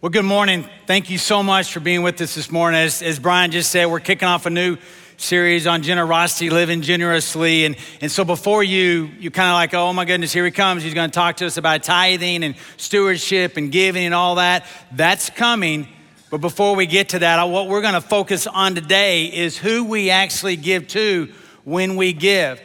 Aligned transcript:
Well, 0.00 0.10
good 0.10 0.24
morning. 0.24 0.64
Thank 0.86 1.10
you 1.10 1.18
so 1.18 1.42
much 1.42 1.72
for 1.72 1.80
being 1.80 2.02
with 2.02 2.20
us 2.20 2.36
this 2.36 2.52
morning. 2.52 2.78
As, 2.78 3.02
as 3.02 3.18
Brian 3.18 3.50
just 3.50 3.72
said, 3.72 3.86
we're 3.86 3.98
kicking 3.98 4.28
off 4.28 4.46
a 4.46 4.50
new 4.50 4.76
series 5.16 5.66
on 5.66 5.82
generosity, 5.82 6.50
living 6.50 6.82
generously. 6.82 7.64
And, 7.64 7.74
and 8.00 8.08
so 8.08 8.24
before 8.24 8.62
you, 8.62 9.10
you 9.18 9.32
kind 9.32 9.48
of 9.48 9.54
like, 9.54 9.74
oh 9.74 9.92
my 9.92 10.04
goodness, 10.04 10.32
here 10.32 10.44
he 10.44 10.52
comes. 10.52 10.84
He's 10.84 10.94
going 10.94 11.10
to 11.10 11.14
talk 11.14 11.38
to 11.38 11.46
us 11.46 11.56
about 11.56 11.82
tithing 11.82 12.44
and 12.44 12.54
stewardship 12.76 13.56
and 13.56 13.72
giving 13.72 14.04
and 14.04 14.14
all 14.14 14.36
that. 14.36 14.66
That's 14.92 15.30
coming. 15.30 15.88
But 16.30 16.42
before 16.42 16.76
we 16.76 16.86
get 16.86 17.08
to 17.08 17.18
that, 17.18 17.42
what 17.48 17.66
we're 17.66 17.82
going 17.82 17.94
to 17.94 18.00
focus 18.00 18.46
on 18.46 18.76
today 18.76 19.24
is 19.24 19.58
who 19.58 19.82
we 19.82 20.10
actually 20.10 20.54
give 20.54 20.86
to 20.88 21.28
when 21.64 21.96
we 21.96 22.12
give. 22.12 22.60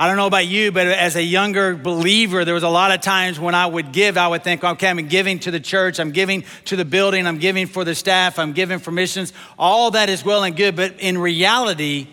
I 0.00 0.06
don't 0.06 0.16
know 0.16 0.26
about 0.26 0.46
you, 0.46 0.72
but 0.72 0.86
as 0.86 1.14
a 1.14 1.22
younger 1.22 1.76
believer, 1.76 2.46
there 2.46 2.54
was 2.54 2.62
a 2.62 2.70
lot 2.70 2.90
of 2.90 3.02
times 3.02 3.38
when 3.38 3.54
I 3.54 3.66
would 3.66 3.92
give, 3.92 4.16
I 4.16 4.28
would 4.28 4.42
think, 4.42 4.64
okay, 4.64 4.88
I'm 4.88 5.08
giving 5.08 5.40
to 5.40 5.50
the 5.50 5.60
church, 5.60 6.00
I'm 6.00 6.10
giving 6.10 6.44
to 6.64 6.76
the 6.76 6.86
building, 6.86 7.26
I'm 7.26 7.36
giving 7.36 7.66
for 7.66 7.84
the 7.84 7.94
staff, 7.94 8.38
I'm 8.38 8.54
giving 8.54 8.78
for 8.78 8.92
missions. 8.92 9.34
All 9.58 9.90
that 9.90 10.08
is 10.08 10.24
well 10.24 10.42
and 10.42 10.56
good, 10.56 10.74
but 10.74 10.94
in 11.00 11.18
reality, 11.18 12.08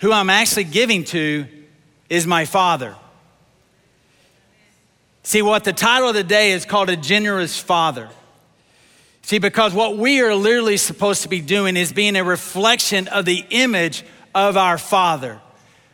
who 0.00 0.12
I'm 0.12 0.28
actually 0.28 0.64
giving 0.64 1.04
to 1.04 1.46
is 2.10 2.26
my 2.26 2.44
Father. 2.44 2.96
See, 5.22 5.40
what 5.40 5.64
the 5.64 5.72
title 5.72 6.10
of 6.10 6.14
the 6.14 6.24
day 6.24 6.52
is 6.52 6.66
called 6.66 6.90
A 6.90 6.96
Generous 6.96 7.58
Father. 7.58 8.10
See, 9.22 9.38
because 9.38 9.72
what 9.72 9.96
we 9.96 10.20
are 10.20 10.34
literally 10.34 10.76
supposed 10.76 11.22
to 11.22 11.30
be 11.30 11.40
doing 11.40 11.78
is 11.78 11.94
being 11.94 12.14
a 12.14 12.24
reflection 12.24 13.08
of 13.08 13.24
the 13.24 13.42
image 13.48 14.04
of 14.34 14.58
our 14.58 14.76
Father, 14.76 15.40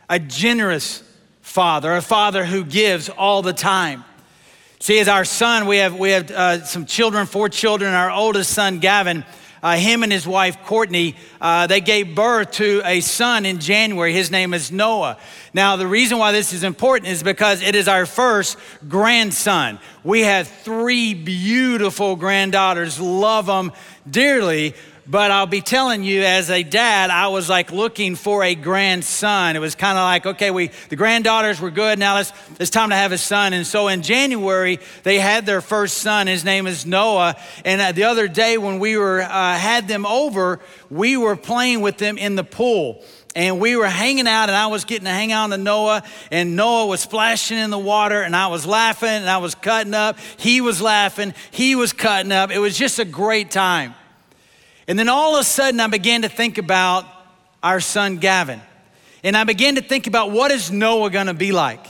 a 0.09 0.19
generous 0.19 1.03
father, 1.49 1.95
a 1.95 2.01
father 2.01 2.45
who 2.45 2.63
gives 2.63 3.09
all 3.09 3.41
the 3.41 3.53
time. 3.53 4.05
See, 4.79 4.99
as 4.99 5.07
our 5.07 5.25
son, 5.25 5.65
we 5.65 5.77
have, 5.77 5.97
we 5.97 6.11
have 6.11 6.29
uh, 6.31 6.63
some 6.63 6.85
children, 6.85 7.25
four 7.25 7.49
children. 7.49 7.93
Our 7.93 8.11
oldest 8.11 8.51
son, 8.51 8.77
Gavin, 8.77 9.25
uh, 9.63 9.75
him 9.75 10.03
and 10.03 10.11
his 10.11 10.27
wife, 10.27 10.63
Courtney, 10.65 11.15
uh, 11.41 11.65
they 11.65 11.81
gave 11.81 12.13
birth 12.13 12.51
to 12.51 12.83
a 12.85 13.01
son 13.01 13.47
in 13.47 13.59
January. 13.59 14.13
His 14.13 14.29
name 14.29 14.53
is 14.53 14.71
Noah. 14.71 15.17
Now, 15.51 15.75
the 15.75 15.87
reason 15.87 16.19
why 16.19 16.31
this 16.31 16.53
is 16.53 16.63
important 16.63 17.11
is 17.11 17.23
because 17.23 17.63
it 17.63 17.73
is 17.73 17.87
our 17.87 18.05
first 18.05 18.55
grandson. 18.87 19.79
We 20.03 20.21
have 20.21 20.47
three 20.47 21.15
beautiful 21.15 22.15
granddaughters, 22.15 22.99
love 22.99 23.47
them 23.47 23.73
dearly, 24.09 24.75
but 25.09 25.31
I'll 25.31 25.47
be 25.47 25.61
telling 25.61 26.03
you, 26.03 26.21
as 26.21 26.51
a 26.51 26.61
dad, 26.61 27.09
I 27.09 27.29
was 27.29 27.49
like 27.49 27.71
looking 27.71 28.15
for 28.15 28.43
a 28.43 28.53
grandson. 28.53 29.55
It 29.55 29.59
was 29.59 29.73
kind 29.73 29.97
of 29.97 30.03
like, 30.03 30.25
okay, 30.27 30.51
we 30.51 30.69
the 30.89 30.95
granddaughters 30.95 31.59
were 31.59 31.71
good. 31.71 31.97
Now 31.97 32.13
let's 32.15 32.31
it's 32.59 32.69
time 32.69 32.91
to 32.91 32.95
have 32.95 33.11
a 33.11 33.17
son. 33.17 33.53
And 33.53 33.65
so 33.65 33.87
in 33.87 34.03
January 34.03 34.79
they 35.01 35.17
had 35.17 35.47
their 35.47 35.61
first 35.61 35.97
son. 35.97 36.27
His 36.27 36.45
name 36.45 36.67
is 36.67 36.85
Noah. 36.85 37.35
And 37.65 37.81
uh, 37.81 37.91
the 37.91 38.03
other 38.03 38.27
day 38.27 38.59
when 38.59 38.77
we 38.77 38.97
were 38.97 39.21
uh, 39.21 39.57
had 39.57 39.87
them 39.87 40.05
over, 40.05 40.59
we 40.91 41.17
were 41.17 41.35
playing 41.35 41.81
with 41.81 41.97
them 41.97 42.19
in 42.19 42.35
the 42.35 42.43
pool 42.43 43.03
and 43.35 43.59
we 43.59 43.75
were 43.75 43.87
hanging 43.87 44.27
out 44.27 44.49
and 44.49 44.55
I 44.55 44.67
was 44.67 44.85
getting 44.85 45.05
to 45.05 45.11
hang 45.11 45.31
out 45.31 45.49
with 45.49 45.59
Noah 45.59 46.03
and 46.29 46.55
Noah 46.55 46.85
was 46.85 46.99
splashing 46.99 47.57
in 47.57 47.71
the 47.71 47.79
water 47.79 48.21
and 48.21 48.35
I 48.35 48.47
was 48.47 48.63
laughing 48.63 49.09
and 49.09 49.29
I 49.29 49.37
was 49.37 49.55
cutting 49.55 49.95
up. 49.95 50.19
He 50.37 50.61
was 50.61 50.83
laughing. 50.83 51.33
He 51.49 51.75
was 51.75 51.93
cutting 51.93 52.31
up. 52.31 52.51
It 52.51 52.59
was 52.59 52.77
just 52.77 52.99
a 52.99 53.05
great 53.05 53.49
time. 53.49 53.95
And 54.89 54.97
then 54.97 55.07
all 55.07 55.35
of 55.35 55.41
a 55.41 55.43
sudden, 55.43 55.79
I 55.79 55.85
began 55.85 56.23
to 56.23 56.29
think 56.29 56.57
about 56.57 57.05
our 57.61 57.79
son 57.79 58.17
Gavin. 58.17 58.59
And 59.23 59.37
I 59.37 59.43
began 59.43 59.75
to 59.75 59.81
think 59.81 60.07
about 60.07 60.31
what 60.31 60.49
is 60.49 60.71
Noah 60.71 61.11
gonna 61.11 61.35
be 61.35 61.51
like? 61.51 61.85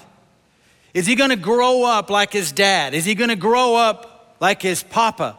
Is 0.93 1.05
he 1.05 1.15
gonna 1.15 1.37
grow 1.37 1.85
up 1.85 2.09
like 2.09 2.33
his 2.33 2.51
dad? 2.51 2.93
Is 2.93 3.05
he 3.05 3.15
gonna 3.15 3.37
grow 3.37 3.75
up 3.77 4.35
like 4.41 4.61
his 4.61 4.83
papa? 4.83 5.37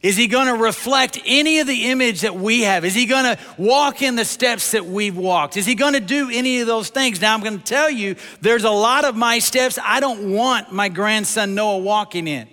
Is 0.00 0.16
he 0.16 0.26
gonna 0.26 0.56
reflect 0.56 1.20
any 1.26 1.58
of 1.58 1.66
the 1.66 1.90
image 1.90 2.22
that 2.22 2.36
we 2.36 2.62
have? 2.62 2.86
Is 2.86 2.94
he 2.94 3.04
gonna 3.04 3.36
walk 3.58 4.00
in 4.00 4.16
the 4.16 4.24
steps 4.24 4.70
that 4.70 4.86
we've 4.86 5.16
walked? 5.16 5.58
Is 5.58 5.66
he 5.66 5.74
gonna 5.74 6.00
do 6.00 6.30
any 6.32 6.60
of 6.60 6.66
those 6.66 6.88
things? 6.88 7.20
Now, 7.20 7.34
I'm 7.34 7.42
gonna 7.42 7.58
tell 7.58 7.90
you, 7.90 8.16
there's 8.40 8.64
a 8.64 8.70
lot 8.70 9.04
of 9.04 9.14
my 9.14 9.40
steps 9.40 9.78
I 9.82 10.00
don't 10.00 10.32
want 10.32 10.72
my 10.72 10.88
grandson 10.88 11.54
Noah 11.54 11.78
walking 11.78 12.26
in. 12.26 12.48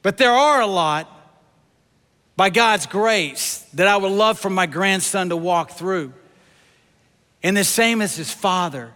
But 0.00 0.16
there 0.16 0.32
are 0.32 0.62
a 0.62 0.66
lot 0.66 1.19
by 2.40 2.48
God's 2.48 2.86
grace 2.86 3.66
that 3.74 3.86
I 3.86 3.98
would 3.98 4.12
love 4.12 4.38
for 4.38 4.48
my 4.48 4.64
grandson 4.64 5.28
to 5.28 5.36
walk 5.36 5.72
through. 5.72 6.14
And 7.42 7.54
the 7.54 7.64
same 7.64 8.00
as 8.00 8.16
his 8.16 8.32
father. 8.32 8.94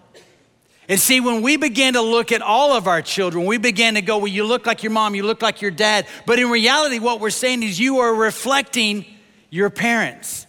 And 0.89 0.99
see, 0.99 1.21
when 1.21 1.43
we 1.43 1.59
began 1.59 1.93
to 1.93 2.01
look 2.01 2.33
at 2.33 2.41
all 2.41 2.73
of 2.73 2.89
our 2.89 3.03
children, 3.03 3.45
we 3.45 3.59
began 3.59 3.97
to 3.97 4.01
go, 4.01 4.17
well, 4.17 4.29
you 4.29 4.45
look 4.45 4.65
like 4.65 4.83
your 4.83 4.93
mom, 4.93 5.15
you 5.15 5.25
look 5.25 5.43
like 5.43 5.61
your 5.61 5.71
dad. 5.71 6.07
But 6.25 6.39
in 6.39 6.49
reality, 6.49 6.99
what 6.99 7.21
we're 7.21 7.29
saying 7.29 7.63
is 7.63 7.79
you 7.79 7.99
are 7.99 8.15
reflecting 8.15 9.05
your 9.51 9.69
parents. 9.69 10.47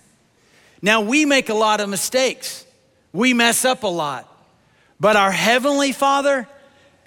Now, 0.81 1.01
we 1.01 1.25
make 1.25 1.49
a 1.49 1.53
lot 1.53 1.81
of 1.81 1.89
mistakes, 1.89 2.65
we 3.11 3.33
mess 3.33 3.65
up 3.65 3.83
a 3.83 3.87
lot. 3.87 4.33
But 5.01 5.17
our 5.17 5.31
Heavenly 5.31 5.91
Father 5.91 6.47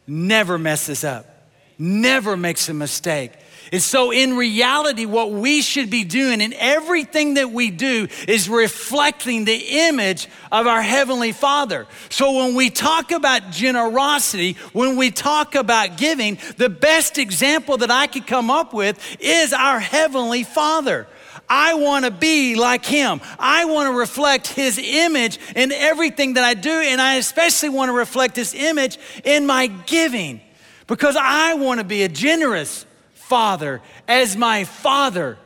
never 0.07 0.59
messes 0.59 1.03
up, 1.03 1.49
never 1.79 2.37
makes 2.37 2.69
a 2.69 2.75
mistake. 2.75 3.33
And 3.71 3.83
so, 3.83 4.11
in 4.11 4.37
reality, 4.37 5.05
what 5.05 5.31
we 5.31 5.61
should 5.61 5.91
be 5.91 6.05
doing 6.05 6.41
in 6.41 6.55
everything 6.55 7.35
that 7.35 7.51
we 7.51 7.71
do 7.71 8.09
is 8.27 8.49
reflecting 8.49 9.45
the 9.45 9.89
image 9.89 10.29
of 10.51 10.67
our 10.67 10.81
Heavenly 10.81 11.33
Father. 11.33 11.87
So, 12.09 12.33
when 12.33 12.55
we 12.55 12.71
talk 12.71 13.11
about 13.13 13.51
generosity, 13.51 14.55
when 14.73 14.97
we 14.97 15.11
talk 15.11 15.55
about 15.55 15.99
giving, 15.99 16.39
the 16.57 16.71
best 16.71 17.19
example 17.19 17.77
that 17.79 17.91
I 17.91 18.07
could 18.07 18.27
come 18.27 18.51
up 18.51 18.73
with 18.73 18.99
is 19.21 19.53
our 19.53 19.81
Heavenly 19.81 20.45
Father. 20.45 21.07
I 21.49 21.75
want 21.75 22.05
to 22.05 22.11
be 22.11 22.55
like 22.55 22.85
him. 22.85 23.21
I 23.39 23.65
want 23.65 23.91
to 23.91 23.99
reflect 23.99 24.49
his 24.49 24.79
image 24.79 25.39
in 25.57 25.73
everything 25.73 26.35
that 26.35 26.45
I 26.45 26.55
do, 26.55 26.71
and 26.71 27.01
I 27.01 27.17
especially 27.17 27.71
want 27.71 27.89
to 27.89 27.95
reflect 27.95 28.37
his 28.37 28.55
image 28.55 28.99
in 29.25 29.47
my 29.47 29.67
giving 29.67 30.41
because 30.87 31.17
I 31.17 31.55
want 31.55 31.81
to 31.81 31.85
be 31.85 32.03
a 32.03 32.09
generous, 32.09 32.87
Father, 33.29 33.83
as 34.09 34.39
my 34.39 34.65
Father 34.65 35.37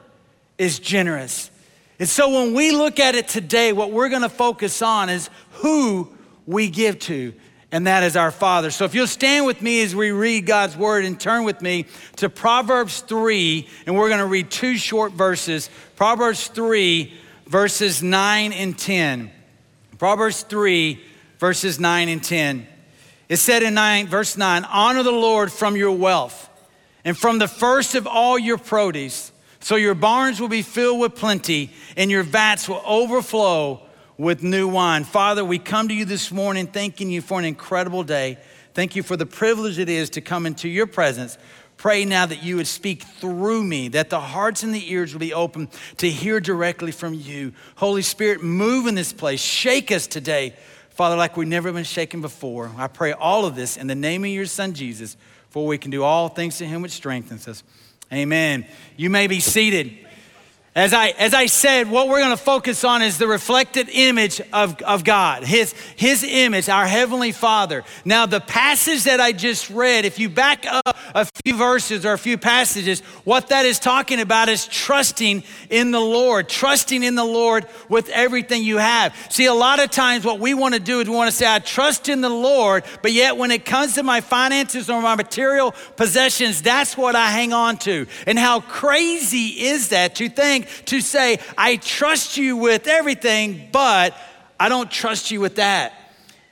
is 0.56 0.78
generous. 0.78 1.50
And 1.98 2.08
so 2.08 2.30
when 2.30 2.54
we 2.54 2.70
look 2.70 3.00
at 3.00 3.16
it 3.16 3.26
today, 3.26 3.72
what 3.72 3.90
we're 3.90 4.08
going 4.08 4.22
to 4.22 4.28
focus 4.28 4.82
on 4.82 5.08
is 5.10 5.28
who 5.54 6.08
we 6.46 6.70
give 6.70 7.00
to, 7.00 7.34
and 7.72 7.88
that 7.88 8.04
is 8.04 8.14
our 8.14 8.30
Father. 8.30 8.70
So 8.70 8.84
if 8.84 8.94
you'll 8.94 9.08
stand 9.08 9.46
with 9.46 9.62
me 9.62 9.82
as 9.82 9.96
we 9.96 10.12
read 10.12 10.46
God's 10.46 10.76
word 10.76 11.04
and 11.04 11.18
turn 11.18 11.42
with 11.42 11.60
me 11.60 11.86
to 12.16 12.28
Proverbs 12.28 13.00
3, 13.00 13.68
and 13.86 13.96
we're 13.96 14.08
going 14.08 14.20
to 14.20 14.26
read 14.26 14.48
two 14.48 14.76
short 14.76 15.10
verses 15.10 15.68
Proverbs 15.96 16.46
3, 16.46 17.12
verses 17.46 18.00
9 18.00 18.52
and 18.52 18.78
10. 18.78 19.28
Proverbs 19.98 20.42
3, 20.44 21.02
verses 21.40 21.80
9 21.80 22.08
and 22.08 22.22
10. 22.22 22.64
It 23.28 23.38
said 23.38 23.64
in 23.64 23.74
9, 23.74 24.06
verse 24.06 24.36
9, 24.36 24.64
honor 24.66 25.02
the 25.02 25.10
Lord 25.10 25.50
from 25.50 25.74
your 25.74 25.92
wealth 25.92 26.48
and 27.04 27.16
from 27.16 27.38
the 27.38 27.48
first 27.48 27.94
of 27.94 28.06
all 28.06 28.38
your 28.38 28.58
produce. 28.58 29.32
So 29.60 29.76
your 29.76 29.94
barns 29.94 30.40
will 30.40 30.48
be 30.48 30.62
filled 30.62 31.00
with 31.00 31.14
plenty, 31.14 31.70
and 31.96 32.10
your 32.10 32.24
vats 32.24 32.68
will 32.68 32.82
overflow 32.84 33.80
with 34.18 34.42
new 34.42 34.66
wine. 34.66 35.04
Father, 35.04 35.44
we 35.44 35.58
come 35.58 35.88
to 35.88 35.94
you 35.94 36.04
this 36.04 36.32
morning 36.32 36.66
thanking 36.66 37.10
you 37.10 37.22
for 37.22 37.38
an 37.38 37.44
incredible 37.44 38.02
day. 38.02 38.38
Thank 38.74 38.96
you 38.96 39.02
for 39.02 39.16
the 39.16 39.26
privilege 39.26 39.78
it 39.78 39.88
is 39.88 40.10
to 40.10 40.20
come 40.20 40.46
into 40.46 40.68
your 40.68 40.86
presence. 40.86 41.38
Pray 41.76 42.04
now 42.04 42.26
that 42.26 42.42
you 42.42 42.56
would 42.56 42.66
speak 42.66 43.02
through 43.02 43.64
me, 43.64 43.88
that 43.88 44.10
the 44.10 44.20
hearts 44.20 44.62
and 44.62 44.74
the 44.74 44.92
ears 44.92 45.12
will 45.12 45.20
be 45.20 45.34
open 45.34 45.68
to 45.96 46.08
hear 46.08 46.40
directly 46.40 46.92
from 46.92 47.14
you. 47.14 47.52
Holy 47.76 48.02
Spirit, 48.02 48.42
move 48.42 48.86
in 48.86 48.94
this 48.94 49.12
place. 49.12 49.40
Shake 49.40 49.90
us 49.90 50.06
today, 50.06 50.54
Father, 51.02 51.16
like 51.16 51.36
we've 51.36 51.48
never 51.48 51.72
been 51.72 51.82
shaken 51.82 52.20
before. 52.20 52.70
I 52.76 52.86
pray 52.86 53.12
all 53.12 53.44
of 53.44 53.56
this 53.56 53.76
in 53.76 53.88
the 53.88 53.94
name 53.96 54.22
of 54.22 54.30
your 54.30 54.46
Son, 54.46 54.72
Jesus 54.72 55.16
for 55.52 55.66
we 55.66 55.76
can 55.76 55.90
do 55.90 56.02
all 56.02 56.28
things 56.28 56.58
to 56.58 56.66
him 56.66 56.80
which 56.80 56.92
strengthens 56.92 57.46
us. 57.46 57.62
Amen. 58.12 58.66
You 58.96 59.10
may 59.10 59.26
be 59.26 59.38
seated. 59.38 59.98
As 60.74 60.94
I, 60.94 61.08
as 61.08 61.34
I 61.34 61.46
said, 61.46 61.90
what 61.90 62.08
we're 62.08 62.20
going 62.20 62.30
to 62.30 62.42
focus 62.42 62.82
on 62.82 63.02
is 63.02 63.18
the 63.18 63.26
reflected 63.26 63.90
image 63.90 64.40
of, 64.54 64.80
of 64.80 65.04
God, 65.04 65.44
his, 65.44 65.74
his 65.96 66.24
image, 66.24 66.70
our 66.70 66.86
Heavenly 66.86 67.30
Father. 67.30 67.84
Now, 68.06 68.24
the 68.24 68.40
passage 68.40 69.04
that 69.04 69.20
I 69.20 69.32
just 69.32 69.68
read, 69.68 70.06
if 70.06 70.18
you 70.18 70.30
back 70.30 70.64
up 70.66 70.96
a 71.14 71.28
few 71.44 71.58
verses 71.58 72.06
or 72.06 72.14
a 72.14 72.18
few 72.18 72.38
passages, 72.38 73.00
what 73.24 73.48
that 73.48 73.66
is 73.66 73.78
talking 73.78 74.18
about 74.18 74.48
is 74.48 74.66
trusting 74.66 75.42
in 75.68 75.90
the 75.90 76.00
Lord, 76.00 76.48
trusting 76.48 77.02
in 77.02 77.16
the 77.16 77.24
Lord 77.24 77.66
with 77.90 78.08
everything 78.08 78.62
you 78.62 78.78
have. 78.78 79.14
See, 79.28 79.44
a 79.44 79.54
lot 79.54 79.78
of 79.78 79.90
times 79.90 80.24
what 80.24 80.40
we 80.40 80.54
want 80.54 80.72
to 80.72 80.80
do 80.80 81.00
is 81.00 81.08
we 81.08 81.14
want 81.14 81.30
to 81.30 81.36
say, 81.36 81.54
I 81.54 81.58
trust 81.58 82.08
in 82.08 82.22
the 82.22 82.30
Lord, 82.30 82.84
but 83.02 83.12
yet 83.12 83.36
when 83.36 83.50
it 83.50 83.66
comes 83.66 83.96
to 83.96 84.02
my 84.02 84.22
finances 84.22 84.88
or 84.88 85.02
my 85.02 85.16
material 85.16 85.74
possessions, 85.96 86.62
that's 86.62 86.96
what 86.96 87.14
I 87.14 87.30
hang 87.30 87.52
on 87.52 87.76
to. 87.78 88.06
And 88.26 88.38
how 88.38 88.60
crazy 88.60 89.64
is 89.66 89.90
that 89.90 90.14
to 90.14 90.30
think 90.30 90.61
to 90.86 91.00
say, 91.00 91.38
I 91.56 91.76
trust 91.76 92.36
you 92.36 92.56
with 92.56 92.86
everything, 92.86 93.68
but 93.72 94.16
I 94.58 94.68
don't 94.68 94.90
trust 94.90 95.30
you 95.30 95.40
with 95.40 95.56
that. 95.56 95.94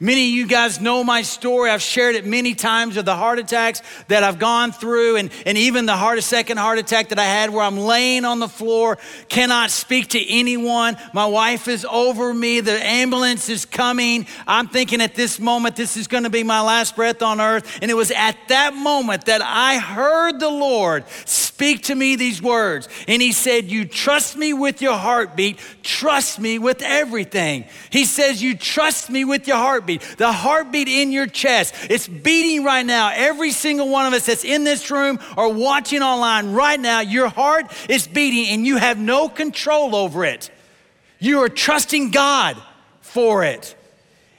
Many 0.03 0.29
of 0.29 0.35
you 0.35 0.47
guys 0.47 0.81
know 0.81 1.05
my 1.05 1.21
story. 1.21 1.69
I've 1.69 1.83
shared 1.83 2.15
it 2.15 2.25
many 2.25 2.55
times 2.55 2.97
of 2.97 3.05
the 3.05 3.15
heart 3.15 3.39
attacks 3.39 3.83
that 4.09 4.25
I've 4.25 4.39
gone 4.39 4.73
through, 4.73 5.17
and, 5.17 5.31
and 5.45 5.59
even 5.59 5.85
the 5.85 5.95
heart, 5.95 6.23
second 6.23 6.57
heart 6.57 6.79
attack 6.79 7.11
that 7.11 7.19
I 7.19 7.25
had 7.25 7.51
where 7.51 7.63
I'm 7.63 7.77
laying 7.77 8.25
on 8.25 8.39
the 8.39 8.49
floor, 8.49 8.97
cannot 9.29 9.71
speak 9.71 10.09
to 10.09 10.27
anyone. 10.27 10.97
My 11.13 11.27
wife 11.27 11.69
is 11.69 11.85
over 11.85 12.33
me. 12.33 12.61
The 12.61 12.83
ambulance 12.83 13.51
is 13.51 13.67
coming. 13.67 14.27
I'm 14.47 14.69
thinking 14.69 15.03
at 15.03 15.15
this 15.15 15.39
moment, 15.39 15.77
this 15.77 15.99
is 15.99 16.07
going 16.07 16.25
to 16.25 16.31
be 16.31 16.45
my 16.45 16.63
last 16.63 16.97
breath 16.97 17.21
on 17.21 17.39
earth. 17.39 17.79
And 17.83 17.91
it 17.91 17.95
was 17.95 18.11
at 18.11 18.39
that 18.49 18.73
moment 18.73 19.27
that 19.27 19.43
I 19.43 19.77
heard 19.77 20.41
the 20.41 20.49
Lord 20.49 21.05
speak 21.61 21.83
to 21.83 21.95
me 21.95 22.17
these 22.17 22.41
words. 22.41 22.89
And 23.07 23.21
He 23.21 23.33
said, 23.33 23.67
You 23.67 23.85
trust 23.85 24.35
me 24.35 24.55
with 24.55 24.81
your 24.81 24.97
heartbeat, 24.97 25.59
trust 25.83 26.41
me 26.41 26.59
with 26.59 26.81
everything. 26.81 27.67
He 27.91 28.07
says, 28.07 28.43
You 28.43 28.57
trust 28.57 29.11
me 29.11 29.27
with 29.27 29.47
your 29.47 29.59
heartbeat 29.59 30.01
the 30.17 30.33
heartbeat 30.33 30.89
in 30.89 31.13
your 31.13 31.27
chest. 31.27 31.75
It's 31.91 32.09
beating 32.09 32.65
right 32.65 32.87
now. 32.87 33.13
Every 33.15 33.51
single 33.51 33.91
one 33.91 34.07
of 34.07 34.15
us 34.15 34.25
that's 34.25 34.43
in 34.43 34.65
this 34.65 34.91
room 34.91 35.19
or 35.37 35.53
watching 35.53 36.01
online 36.01 36.53
right 36.53 36.81
now, 36.81 37.01
your 37.01 37.29
heart 37.29 37.71
is 37.91 38.07
beating 38.09 38.55
and 38.55 38.67
you 38.67 38.79
have 38.79 38.99
no 38.99 39.29
control 39.29 39.95
over 39.95 40.25
it. 40.25 40.51
You 41.19 41.43
are 41.43 41.51
trusting 41.51 42.11
God 42.11 42.57
for 43.03 43.45
it. 43.45 43.77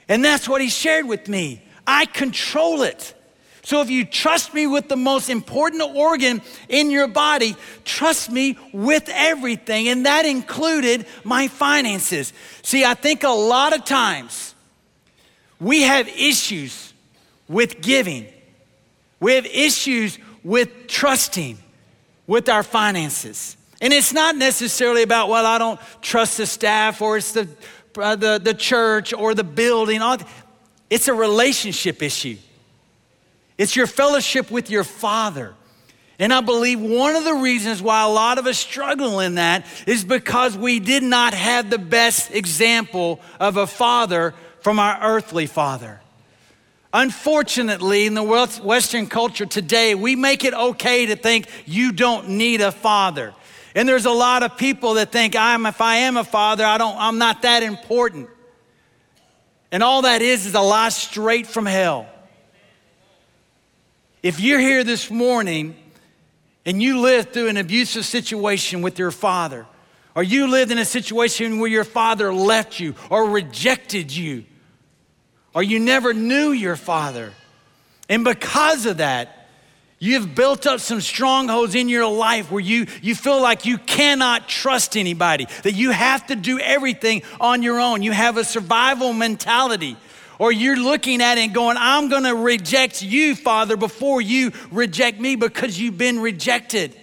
And 0.08 0.24
that's 0.24 0.48
what 0.48 0.60
he 0.60 0.68
shared 0.68 1.06
with 1.06 1.28
me. 1.28 1.62
I 1.86 2.06
control 2.06 2.82
it. 2.82 3.14
So 3.64 3.80
if 3.80 3.90
you 3.90 4.04
trust 4.04 4.54
me 4.54 4.66
with 4.66 4.88
the 4.88 4.96
most 4.96 5.30
important 5.30 5.82
organ 5.82 6.42
in 6.68 6.90
your 6.90 7.06
body, 7.06 7.56
trust 7.84 8.30
me 8.30 8.58
with 8.72 9.08
everything. 9.08 9.88
And 9.88 10.04
that 10.04 10.26
included 10.26 11.06
my 11.22 11.46
finances. 11.46 12.32
See, 12.62 12.84
I 12.84 12.94
think 12.94 13.22
a 13.22 13.28
lot 13.28 13.72
of 13.72 13.84
times 13.84 14.56
we 15.60 15.82
have 15.82 16.08
issues 16.08 16.92
with 17.48 17.80
giving, 17.80 18.26
we 19.20 19.34
have 19.34 19.46
issues 19.46 20.18
with 20.42 20.88
trusting 20.88 21.56
with 22.26 22.48
our 22.48 22.64
finances. 22.64 23.56
And 23.80 23.92
it's 23.92 24.12
not 24.12 24.34
necessarily 24.36 25.02
about, 25.02 25.28
well, 25.28 25.46
I 25.46 25.58
don't 25.58 25.78
trust 26.00 26.38
the 26.38 26.46
staff 26.46 27.00
or 27.00 27.16
it's 27.16 27.32
the, 27.32 27.48
uh, 27.96 28.16
the, 28.16 28.40
the 28.42 28.54
church 28.54 29.12
or 29.12 29.34
the 29.34 29.44
building. 29.44 30.00
It's 30.90 31.06
a 31.06 31.14
relationship 31.14 32.02
issue. 32.02 32.38
It's 33.58 33.76
your 33.76 33.86
fellowship 33.86 34.50
with 34.50 34.70
your 34.70 34.84
Father. 34.84 35.54
And 36.18 36.32
I 36.32 36.40
believe 36.40 36.80
one 36.80 37.16
of 37.16 37.24
the 37.24 37.34
reasons 37.34 37.82
why 37.82 38.02
a 38.02 38.08
lot 38.08 38.38
of 38.38 38.46
us 38.46 38.58
struggle 38.58 39.20
in 39.20 39.36
that 39.36 39.66
is 39.86 40.04
because 40.04 40.56
we 40.56 40.78
did 40.78 41.02
not 41.02 41.34
have 41.34 41.68
the 41.68 41.78
best 41.78 42.30
example 42.32 43.20
of 43.40 43.56
a 43.56 43.66
father 43.66 44.34
from 44.60 44.78
our 44.78 44.98
earthly 45.02 45.46
father. 45.46 46.00
Unfortunately, 46.92 48.06
in 48.06 48.14
the 48.14 48.22
Western 48.62 49.06
culture 49.06 49.46
today, 49.46 49.94
we 49.94 50.14
make 50.14 50.44
it 50.44 50.52
okay 50.52 51.06
to 51.06 51.16
think 51.16 51.48
you 51.64 51.90
don't 51.90 52.28
need 52.28 52.60
a 52.60 52.70
father. 52.70 53.34
And 53.74 53.88
there's 53.88 54.04
a 54.04 54.10
lot 54.10 54.42
of 54.42 54.58
people 54.58 54.94
that 54.94 55.10
think 55.10 55.34
I'm 55.34 55.64
if 55.64 55.80
I 55.80 55.96
am 55.96 56.18
a 56.18 56.24
father, 56.24 56.64
I 56.64 56.76
don't 56.76 56.96
I'm 56.98 57.18
not 57.18 57.42
that 57.42 57.62
important. 57.62 58.28
And 59.72 59.82
all 59.82 60.02
that 60.02 60.20
is 60.20 60.44
is 60.44 60.54
a 60.54 60.60
lie 60.60 60.90
straight 60.90 61.46
from 61.46 61.64
hell. 61.64 62.06
If 64.22 64.38
you're 64.38 64.60
here 64.60 64.84
this 64.84 65.10
morning 65.10 65.74
and 66.64 66.80
you 66.80 67.00
lived 67.00 67.32
through 67.32 67.48
an 67.48 67.56
abusive 67.56 68.04
situation 68.04 68.80
with 68.80 68.98
your 68.98 69.10
father, 69.10 69.66
or 70.14 70.22
you 70.22 70.46
lived 70.46 70.70
in 70.70 70.78
a 70.78 70.84
situation 70.84 71.58
where 71.58 71.70
your 71.70 71.84
father 71.84 72.32
left 72.32 72.78
you 72.78 72.94
or 73.10 73.30
rejected 73.30 74.14
you, 74.14 74.44
or 75.54 75.62
you 75.62 75.80
never 75.80 76.14
knew 76.14 76.52
your 76.52 76.76
father. 76.76 77.32
And 78.08 78.22
because 78.22 78.86
of 78.86 78.98
that, 78.98 79.48
you've 79.98 80.34
built 80.34 80.66
up 80.66 80.80
some 80.80 81.00
strongholds 81.00 81.74
in 81.74 81.88
your 81.88 82.06
life 82.06 82.50
where 82.50 82.60
you, 82.60 82.86
you 83.02 83.14
feel 83.14 83.40
like 83.40 83.66
you 83.66 83.78
cannot 83.78 84.48
trust 84.48 84.96
anybody, 84.96 85.46
that 85.64 85.72
you 85.72 85.90
have 85.90 86.26
to 86.28 86.36
do 86.36 86.60
everything 86.60 87.22
on 87.40 87.62
your 87.62 87.80
own. 87.80 88.02
You 88.02 88.12
have 88.12 88.36
a 88.36 88.44
survival 88.44 89.12
mentality. 89.12 89.96
Or 90.42 90.50
you're 90.50 90.76
looking 90.76 91.22
at 91.22 91.38
it 91.38 91.42
and 91.42 91.54
going, 91.54 91.76
I'm 91.78 92.08
gonna 92.08 92.34
reject 92.34 93.00
you, 93.00 93.36
Father, 93.36 93.76
before 93.76 94.20
you 94.20 94.50
reject 94.72 95.20
me 95.20 95.36
because 95.36 95.78
you've 95.78 95.96
been 95.96 96.18
rejected. 96.18 96.98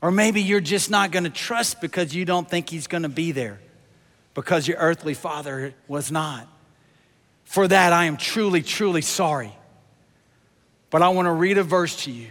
Or 0.00 0.12
maybe 0.12 0.42
you're 0.42 0.60
just 0.60 0.88
not 0.88 1.10
gonna 1.10 1.28
trust 1.28 1.80
because 1.80 2.14
you 2.14 2.24
don't 2.24 2.48
think 2.48 2.70
He's 2.70 2.86
gonna 2.86 3.08
be 3.08 3.32
there 3.32 3.58
because 4.32 4.68
your 4.68 4.76
earthly 4.78 5.12
father 5.12 5.74
was 5.88 6.12
not. 6.12 6.46
For 7.42 7.66
that, 7.66 7.92
I 7.92 8.04
am 8.04 8.16
truly, 8.16 8.62
truly 8.62 9.02
sorry. 9.02 9.52
But 10.90 11.02
I 11.02 11.08
want 11.08 11.26
to 11.26 11.32
read 11.32 11.58
a 11.58 11.64
verse 11.64 12.04
to 12.04 12.12
you 12.12 12.28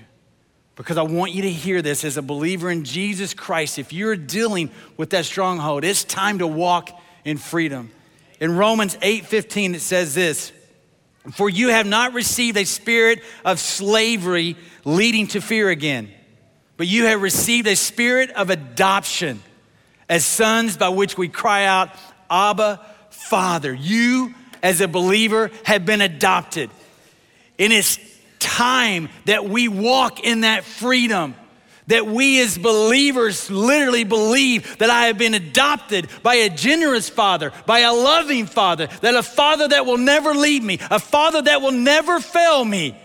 because 0.77 0.95
I 0.95 1.01
want 1.01 1.33
you 1.33 1.41
to 1.41 1.51
hear 1.51 1.81
this 1.81 2.05
as 2.05 2.15
a 2.15 2.21
believer 2.21 2.71
in 2.71 2.85
Jesus 2.85 3.33
Christ. 3.33 3.77
If 3.79 3.91
you're 3.91 4.15
dealing 4.15 4.71
with 4.95 5.09
that 5.09 5.25
stronghold, 5.25 5.83
it's 5.83 6.05
time 6.05 6.39
to 6.39 6.47
walk 6.47 6.89
in 7.25 7.35
freedom. 7.37 7.91
In 8.39 8.55
Romans 8.55 8.97
8:15 9.01 9.75
it 9.75 9.81
says 9.81 10.13
this, 10.13 10.51
"For 11.33 11.49
you 11.49 11.69
have 11.69 11.85
not 11.87 12.13
received 12.13 12.57
a 12.57 12.65
spirit 12.65 13.23
of 13.43 13.59
slavery 13.59 14.57
leading 14.83 15.27
to 15.27 15.41
fear 15.41 15.69
again, 15.69 16.11
but 16.77 16.87
you 16.87 17.05
have 17.05 17.21
received 17.21 17.67
a 17.67 17.75
spirit 17.75 18.31
of 18.31 18.49
adoption 18.49 19.41
as 20.09 20.25
sons 20.25 20.77
by 20.77 20.89
which 20.89 21.17
we 21.17 21.27
cry 21.27 21.65
out, 21.65 21.89
Abba, 22.29 22.81
Father." 23.09 23.73
You 23.73 24.35
as 24.61 24.81
a 24.81 24.87
believer 24.87 25.51
have 25.63 25.85
been 25.85 26.01
adopted. 26.01 26.69
And 27.57 27.71
it's 27.71 27.97
time 28.39 29.09
that 29.25 29.47
we 29.47 29.67
walk 29.67 30.19
in 30.19 30.41
that 30.41 30.65
freedom. 30.65 31.35
That 31.87 32.07
we 32.07 32.41
as 32.41 32.57
believers 32.57 33.51
literally 33.51 34.03
believe 34.03 34.79
that 34.79 34.89
I 34.89 35.05
have 35.05 35.17
been 35.17 35.35
adopted 35.35 36.09
by 36.23 36.35
a 36.35 36.49
generous 36.49 37.09
father, 37.09 37.51
by 37.65 37.79
a 37.79 37.93
loving 37.93 38.47
father, 38.47 38.87
that 39.01 39.13
a 39.13 39.21
father 39.21 39.67
that 39.67 39.85
will 39.85 39.99
never 39.99 40.33
leave 40.33 40.63
me, 40.63 40.79
a 40.89 40.99
father 40.99 41.43
that 41.43 41.61
will 41.61 41.71
never 41.71 42.19
fail 42.19 42.65
me, 42.65 42.97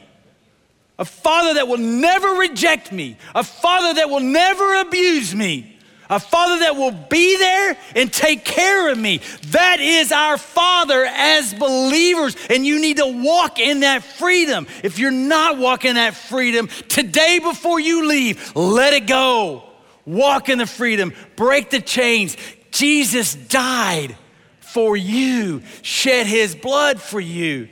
a 0.98 1.04
father 1.04 1.54
that 1.54 1.68
will 1.68 1.78
never 1.78 2.28
reject 2.28 2.90
me, 2.90 3.18
a 3.34 3.44
father 3.44 3.94
that 3.94 4.08
will 4.08 4.20
never 4.20 4.80
abuse 4.80 5.34
me 5.34 5.69
a 6.10 6.18
father 6.18 6.58
that 6.58 6.76
will 6.76 6.90
be 6.90 7.38
there 7.38 7.76
and 7.94 8.12
take 8.12 8.44
care 8.44 8.90
of 8.90 8.98
me. 8.98 9.20
That 9.48 9.78
is 9.80 10.10
our 10.12 10.36
father 10.36 11.04
as 11.06 11.54
believers, 11.54 12.36
and 12.50 12.66
you 12.66 12.80
need 12.80 12.98
to 12.98 13.06
walk 13.06 13.58
in 13.60 13.80
that 13.80 14.02
freedom. 14.02 14.66
If 14.82 14.98
you're 14.98 15.12
not 15.12 15.56
walking 15.56 15.94
that 15.94 16.14
freedom, 16.14 16.68
today 16.88 17.38
before 17.38 17.78
you 17.78 18.08
leave, 18.08 18.54
let 18.56 18.92
it 18.92 19.06
go. 19.06 19.62
Walk 20.04 20.48
in 20.48 20.58
the 20.58 20.66
freedom, 20.66 21.14
break 21.36 21.70
the 21.70 21.80
chains. 21.80 22.36
Jesus 22.72 23.34
died 23.34 24.16
for 24.58 24.96
you, 24.96 25.62
shed 25.82 26.26
his 26.26 26.54
blood 26.54 27.00
for 27.00 27.20
you 27.20 27.68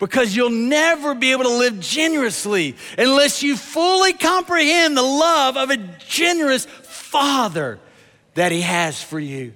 because 0.00 0.34
you'll 0.34 0.50
never 0.50 1.14
be 1.14 1.30
able 1.30 1.44
to 1.44 1.56
live 1.58 1.78
generously 1.78 2.74
unless 2.98 3.42
you 3.42 3.56
fully 3.56 4.14
comprehend 4.14 4.96
the 4.96 5.02
love 5.02 5.56
of 5.56 5.70
a 5.70 5.76
generous 6.08 6.66
Father 7.10 7.80
that 8.34 8.52
He 8.52 8.60
has 8.60 9.02
for 9.02 9.18
you. 9.18 9.52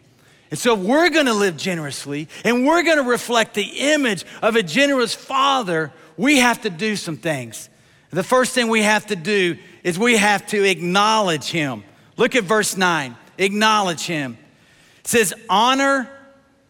And 0.51 0.59
so, 0.59 0.75
if 0.75 0.81
we're 0.81 1.11
gonna 1.11 1.35
live 1.35 1.57
generously 1.57 2.29
and 2.45 2.67
we're 2.67 2.83
gonna 2.83 3.03
reflect 3.03 3.55
the 3.55 3.63
image 3.93 4.25
of 4.43 4.57
a 4.57 4.63
generous 4.63 5.15
Father, 5.15 5.93
we 6.17 6.39
have 6.39 6.63
to 6.63 6.71
do 6.71 6.97
some 6.97 7.17
things. 7.17 7.69
The 8.11 8.23
first 8.23 8.55
thing 8.55 8.69
we 8.69 8.83
have 8.83 9.07
to 9.07 9.17
do 9.17 9.57
is 9.83 9.99
we 9.99 10.17
have 10.17 10.47
to 10.49 10.63
acknowledge 10.69 11.47
Him. 11.51 11.85
Look 12.17 12.37
at 12.37 12.45
verse 12.45 12.77
9. 12.77 13.17
Acknowledge 13.39 14.03
Him. 14.07 14.39
It 15.01 15.09
says, 15.09 15.35
Honor 15.49 16.09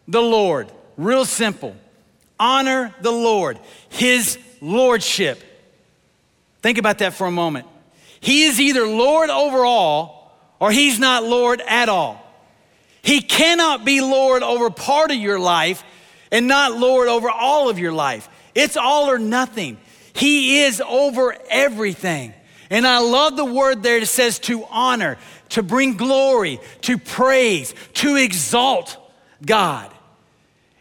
the 0.07 0.21
Lord. 0.21 0.71
Real 0.97 1.25
simple. 1.25 1.75
Honor 2.39 2.93
the 3.01 3.11
Lord, 3.11 3.59
His 3.89 4.37
Lordship. 4.61 5.43
Think 6.61 6.77
about 6.77 6.99
that 6.99 7.13
for 7.13 7.27
a 7.27 7.31
moment. 7.31 7.67
He 8.19 8.43
is 8.43 8.59
either 8.59 8.87
Lord 8.87 9.29
over 9.29 9.65
all 9.65 10.14
or 10.59 10.71
he's 10.71 10.99
not 10.99 11.23
Lord 11.23 11.61
at 11.67 11.89
all. 11.89 12.21
He 13.01 13.21
cannot 13.21 13.85
be 13.85 14.01
Lord 14.01 14.41
over 14.41 14.69
part 14.69 15.11
of 15.11 15.17
your 15.17 15.39
life 15.39 15.83
and 16.31 16.47
not 16.47 16.77
Lord 16.77 17.07
over 17.07 17.29
all 17.29 17.69
of 17.69 17.77
your 17.77 17.93
life. 17.93 18.27
It's 18.55 18.77
all 18.77 19.09
or 19.09 19.19
nothing. 19.19 19.77
He 20.13 20.61
is 20.61 20.81
over 20.81 21.35
everything. 21.49 22.33
And 22.69 22.87
I 22.87 22.99
love 22.99 23.35
the 23.35 23.45
word 23.45 23.83
there 23.83 23.99
that 23.99 24.05
says 24.07 24.39
to 24.39 24.65
honor, 24.65 25.17
to 25.49 25.61
bring 25.61 25.97
glory, 25.97 26.59
to 26.81 26.97
praise, 26.97 27.75
to 27.95 28.15
exalt 28.15 28.97
God. 29.45 29.91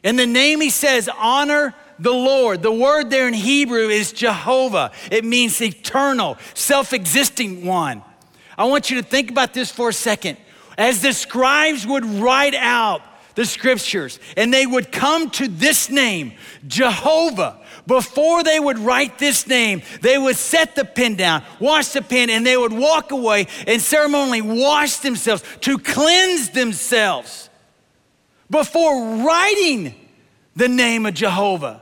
And 0.02 0.18
the 0.18 0.26
name 0.26 0.60
he 0.60 0.70
says, 0.70 1.10
honor 1.18 1.74
the 1.98 2.12
Lord. 2.12 2.62
The 2.62 2.72
word 2.72 3.10
there 3.10 3.28
in 3.28 3.34
Hebrew 3.34 3.88
is 3.88 4.12
Jehovah. 4.12 4.92
It 5.10 5.24
means 5.24 5.60
eternal, 5.60 6.38
self 6.54 6.92
existing 6.92 7.66
one. 7.66 8.02
I 8.56 8.64
want 8.64 8.90
you 8.90 9.00
to 9.00 9.06
think 9.06 9.30
about 9.30 9.54
this 9.54 9.70
for 9.70 9.88
a 9.88 9.92
second. 9.92 10.38
As 10.76 11.02
the 11.02 11.12
scribes 11.12 11.86
would 11.86 12.04
write 12.04 12.54
out 12.54 13.02
the 13.34 13.44
scriptures 13.44 14.18
and 14.36 14.52
they 14.52 14.66
would 14.66 14.92
come 14.92 15.30
to 15.30 15.48
this 15.48 15.90
name, 15.90 16.32
Jehovah, 16.66 17.60
before 17.86 18.42
they 18.42 18.58
would 18.58 18.78
write 18.78 19.18
this 19.18 19.46
name, 19.46 19.82
they 20.00 20.18
would 20.18 20.36
set 20.36 20.74
the 20.74 20.84
pen 20.84 21.16
down, 21.16 21.42
wash 21.60 21.88
the 21.88 22.02
pen, 22.02 22.30
and 22.30 22.46
they 22.46 22.56
would 22.56 22.72
walk 22.72 23.10
away 23.10 23.46
and 23.66 23.80
ceremonially 23.80 24.42
wash 24.42 24.96
themselves 24.98 25.42
to 25.60 25.78
cleanse 25.78 26.50
themselves 26.50 27.50
before 28.50 29.24
writing 29.24 29.94
the 30.56 30.68
name 30.68 31.06
of 31.06 31.14
Jehovah. 31.14 31.80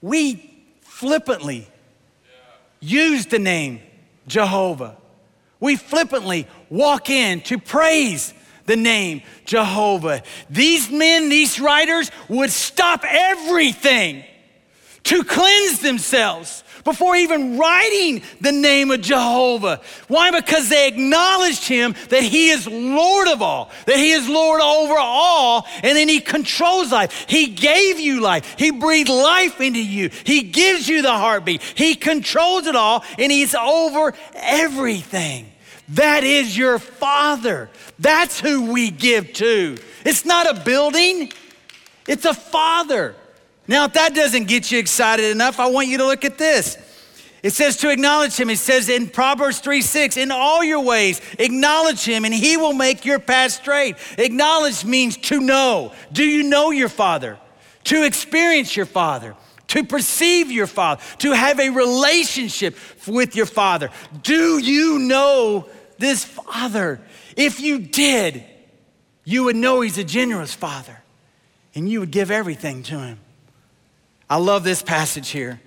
We 0.00 0.64
flippantly 0.82 1.68
use 2.80 3.26
the 3.26 3.38
name 3.38 3.80
Jehovah. 4.26 4.96
We 5.60 5.76
flippantly 5.76 6.46
walk 6.68 7.10
in 7.10 7.40
to 7.42 7.58
praise 7.58 8.34
the 8.66 8.76
name 8.76 9.22
Jehovah. 9.44 10.22
These 10.50 10.90
men, 10.90 11.28
these 11.28 11.60
writers 11.60 12.10
would 12.28 12.50
stop 12.50 13.04
everything 13.06 14.24
to 15.04 15.22
cleanse 15.24 15.80
themselves 15.80 16.64
before 16.86 17.16
even 17.16 17.58
writing 17.58 18.22
the 18.40 18.52
name 18.52 18.92
of 18.92 19.02
Jehovah. 19.02 19.80
Why? 20.06 20.30
Because 20.30 20.68
they 20.68 20.86
acknowledged 20.86 21.66
him 21.66 21.96
that 22.10 22.22
he 22.22 22.50
is 22.50 22.66
Lord 22.66 23.26
of 23.26 23.42
all, 23.42 23.70
that 23.86 23.96
he 23.96 24.12
is 24.12 24.28
Lord 24.28 24.60
over 24.60 24.94
all, 24.96 25.66
and 25.82 25.96
then 25.96 26.08
he 26.08 26.20
controls 26.20 26.92
life. 26.92 27.26
He 27.28 27.48
gave 27.48 27.98
you 27.98 28.20
life, 28.20 28.54
he 28.56 28.70
breathed 28.70 29.10
life 29.10 29.60
into 29.60 29.82
you, 29.82 30.10
he 30.24 30.42
gives 30.42 30.88
you 30.88 31.02
the 31.02 31.12
heartbeat, 31.12 31.60
he 31.60 31.96
controls 31.96 32.68
it 32.68 32.76
all, 32.76 33.04
and 33.18 33.32
he's 33.32 33.54
over 33.56 34.14
everything. 34.34 35.50
That 35.90 36.22
is 36.22 36.56
your 36.56 36.78
Father. 36.78 37.68
That's 37.98 38.38
who 38.38 38.72
we 38.72 38.90
give 38.90 39.32
to. 39.34 39.76
It's 40.04 40.24
not 40.24 40.48
a 40.48 40.60
building, 40.62 41.32
it's 42.06 42.24
a 42.24 42.34
Father. 42.34 43.16
Now, 43.68 43.86
if 43.86 43.94
that 43.94 44.14
doesn't 44.14 44.44
get 44.44 44.70
you 44.70 44.78
excited 44.78 45.30
enough, 45.30 45.58
I 45.58 45.66
want 45.66 45.88
you 45.88 45.98
to 45.98 46.06
look 46.06 46.24
at 46.24 46.38
this. 46.38 46.78
It 47.42 47.52
says 47.52 47.76
to 47.78 47.90
acknowledge 47.90 48.36
him. 48.36 48.50
It 48.50 48.58
says 48.58 48.88
in 48.88 49.08
Proverbs 49.08 49.60
3 49.60 49.82
6, 49.82 50.16
in 50.16 50.30
all 50.30 50.64
your 50.64 50.80
ways, 50.80 51.20
acknowledge 51.38 52.04
him 52.04 52.24
and 52.24 52.34
he 52.34 52.56
will 52.56 52.72
make 52.72 53.04
your 53.04 53.18
path 53.18 53.52
straight. 53.52 53.96
Acknowledge 54.18 54.84
means 54.84 55.16
to 55.18 55.40
know. 55.40 55.92
Do 56.12 56.24
you 56.24 56.42
know 56.42 56.70
your 56.70 56.88
father? 56.88 57.38
To 57.84 58.04
experience 58.04 58.76
your 58.76 58.86
father, 58.86 59.36
to 59.68 59.84
perceive 59.84 60.50
your 60.50 60.66
father, 60.66 61.00
to 61.18 61.32
have 61.32 61.60
a 61.60 61.70
relationship 61.70 62.76
with 63.06 63.36
your 63.36 63.46
father. 63.46 63.90
Do 64.24 64.58
you 64.58 64.98
know 64.98 65.68
this 65.98 66.24
father? 66.24 67.00
If 67.36 67.60
you 67.60 67.78
did, 67.78 68.42
you 69.22 69.44
would 69.44 69.56
know 69.56 69.82
he's 69.82 69.98
a 69.98 70.04
generous 70.04 70.52
father 70.52 71.00
and 71.76 71.88
you 71.88 72.00
would 72.00 72.10
give 72.10 72.32
everything 72.32 72.82
to 72.84 72.98
him. 72.98 73.20
I 74.28 74.36
love 74.36 74.64
this 74.64 74.82
passage 74.82 75.30
here. 75.30 75.60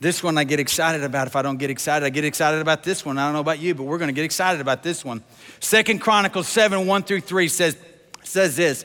This 0.00 0.22
one 0.22 0.38
I 0.38 0.44
get 0.44 0.60
excited 0.60 1.02
about. 1.02 1.26
If 1.26 1.34
I 1.34 1.42
don't 1.42 1.58
get 1.58 1.70
excited, 1.70 2.06
I 2.06 2.10
get 2.10 2.24
excited 2.24 2.60
about 2.60 2.84
this 2.84 3.04
one. 3.04 3.18
I 3.18 3.26
don't 3.26 3.32
know 3.32 3.40
about 3.40 3.58
you, 3.58 3.74
but 3.74 3.82
we're 3.82 3.98
going 3.98 4.08
to 4.08 4.14
get 4.14 4.24
excited 4.24 4.60
about 4.60 4.82
this 4.82 5.04
one. 5.04 5.24
Second 5.60 5.98
Chronicles 5.98 6.46
7, 6.48 6.86
1 6.86 7.02
through 7.02 7.20
3 7.20 7.48
says, 7.48 7.76
says 8.22 8.56
this. 8.56 8.84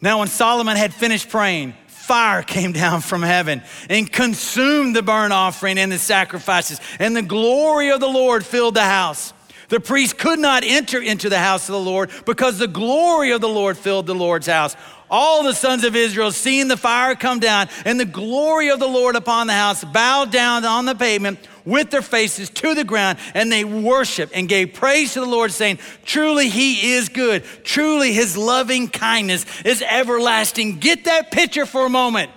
Now, 0.00 0.18
when 0.18 0.28
Solomon 0.28 0.76
had 0.76 0.92
finished 0.92 1.30
praying, 1.30 1.74
fire 1.86 2.42
came 2.42 2.72
down 2.84 3.00
from 3.00 3.22
heaven 3.22 3.62
and 3.88 4.10
consumed 4.10 4.94
the 4.94 5.02
burnt 5.02 5.32
offering 5.32 5.78
and 5.78 5.90
the 5.90 5.98
sacrifices, 5.98 6.80
and 6.98 7.16
the 7.16 7.22
glory 7.22 7.90
of 7.90 8.00
the 8.00 8.08
Lord 8.08 8.44
filled 8.44 8.74
the 8.74 8.84
house. 8.84 9.32
The 9.70 9.80
priest 9.80 10.18
could 10.18 10.40
not 10.40 10.64
enter 10.64 11.00
into 11.00 11.28
the 11.28 11.38
house 11.38 11.68
of 11.68 11.74
the 11.74 11.80
Lord 11.80 12.10
because 12.26 12.58
the 12.58 12.66
glory 12.66 13.30
of 13.30 13.40
the 13.40 13.48
Lord 13.48 13.78
filled 13.78 14.06
the 14.06 14.14
Lord's 14.14 14.48
house 14.48 14.76
all 15.10 15.42
the 15.42 15.52
sons 15.52 15.84
of 15.84 15.96
Israel, 15.96 16.30
seeing 16.32 16.68
the 16.68 16.76
fire 16.76 17.14
come 17.14 17.40
down 17.40 17.68
and 17.84 17.98
the 17.98 18.04
glory 18.04 18.70
of 18.70 18.78
the 18.78 18.86
Lord 18.86 19.16
upon 19.16 19.46
the 19.46 19.52
house, 19.52 19.84
bowed 19.84 20.30
down 20.30 20.64
on 20.64 20.84
the 20.84 20.94
pavement 20.94 21.38
with 21.64 21.90
their 21.90 22.02
faces 22.02 22.48
to 22.50 22.74
the 22.74 22.84
ground, 22.84 23.18
and 23.34 23.50
they 23.50 23.64
worshiped 23.64 24.32
and 24.34 24.48
gave 24.48 24.74
praise 24.74 25.14
to 25.14 25.20
the 25.20 25.26
Lord, 25.26 25.52
saying, 25.52 25.78
Truly, 26.04 26.48
He 26.48 26.92
is 26.92 27.08
good. 27.08 27.44
Truly, 27.64 28.12
His 28.12 28.36
loving 28.36 28.88
kindness 28.88 29.44
is 29.64 29.82
everlasting. 29.82 30.78
Get 30.78 31.04
that 31.04 31.30
picture 31.30 31.66
for 31.66 31.86
a 31.86 31.90
moment. 31.90 32.30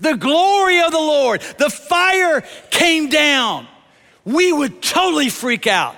The 0.00 0.16
glory 0.16 0.80
of 0.80 0.90
the 0.90 0.98
Lord, 0.98 1.40
the 1.58 1.70
fire 1.70 2.42
came 2.70 3.08
down. 3.08 3.66
We 4.24 4.52
would 4.52 4.82
totally 4.82 5.28
freak 5.28 5.66
out. 5.66 5.94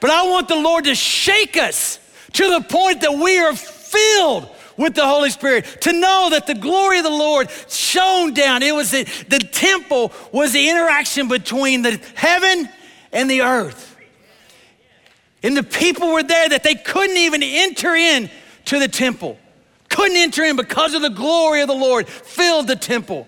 But 0.00 0.10
I 0.10 0.28
want 0.28 0.48
the 0.48 0.56
Lord 0.56 0.84
to 0.84 0.94
shake 0.94 1.56
us 1.56 2.00
to 2.32 2.50
the 2.50 2.60
point 2.68 3.00
that 3.02 3.14
we 3.14 3.38
are 3.38 3.54
filled 3.90 4.48
with 4.76 4.94
the 4.94 5.06
Holy 5.06 5.30
Spirit, 5.30 5.64
to 5.82 5.92
know 5.92 6.28
that 6.30 6.46
the 6.46 6.54
glory 6.54 6.98
of 6.98 7.04
the 7.04 7.10
Lord 7.10 7.48
shone 7.68 8.34
down. 8.34 8.62
It 8.62 8.74
was 8.74 8.90
the, 8.90 9.04
the 9.28 9.38
temple 9.38 10.12
was 10.32 10.52
the 10.52 10.68
interaction 10.68 11.28
between 11.28 11.82
the 11.82 12.00
heaven 12.14 12.68
and 13.12 13.30
the 13.30 13.42
earth. 13.42 13.96
And 15.42 15.56
the 15.56 15.62
people 15.62 16.12
were 16.12 16.22
there 16.22 16.48
that 16.48 16.62
they 16.62 16.74
couldn't 16.74 17.16
even 17.16 17.42
enter 17.42 17.94
in 17.94 18.30
to 18.66 18.78
the 18.78 18.88
temple. 18.88 19.38
Couldn't 19.88 20.16
enter 20.16 20.44
in 20.44 20.56
because 20.56 20.92
of 20.94 21.02
the 21.02 21.10
glory 21.10 21.62
of 21.62 21.68
the 21.68 21.74
Lord 21.74 22.08
filled 22.08 22.66
the 22.66 22.76
temple. 22.76 23.26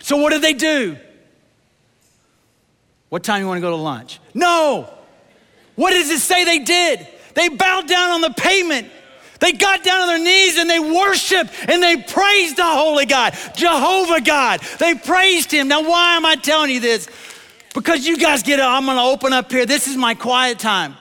So 0.00 0.16
what 0.16 0.30
did 0.30 0.42
they 0.42 0.54
do? 0.54 0.96
What 3.08 3.22
time 3.22 3.42
you 3.42 3.46
want 3.46 3.58
to 3.58 3.60
go 3.60 3.70
to 3.70 3.76
lunch? 3.76 4.20
No. 4.32 4.88
What 5.74 5.90
does 5.90 6.10
it 6.10 6.20
say 6.20 6.44
they 6.44 6.60
did? 6.60 7.06
They 7.34 7.48
bowed 7.48 7.86
down 7.86 8.10
on 8.12 8.20
the 8.20 8.30
pavement 8.30 8.88
they 9.42 9.50
got 9.50 9.82
down 9.82 10.02
on 10.02 10.06
their 10.06 10.18
knees 10.20 10.56
and 10.56 10.70
they 10.70 10.78
worshiped 10.78 11.52
and 11.68 11.82
they 11.82 11.96
praised 11.96 12.58
the 12.58 12.64
Holy 12.64 13.06
God, 13.06 13.34
Jehovah 13.56 14.20
God. 14.20 14.60
They 14.78 14.94
praised 14.94 15.50
Him. 15.50 15.66
Now, 15.66 15.82
why 15.82 16.14
am 16.14 16.24
I 16.24 16.36
telling 16.36 16.70
you 16.70 16.78
this? 16.78 17.08
Because 17.74 18.06
you 18.06 18.18
guys 18.18 18.44
get 18.44 18.60
it. 18.60 18.62
I'm 18.62 18.84
going 18.84 18.96
to 18.96 19.02
open 19.02 19.32
up 19.32 19.50
here. 19.50 19.66
This 19.66 19.88
is 19.88 19.96
my 19.96 20.14
quiet 20.14 20.60
time. 20.60 20.94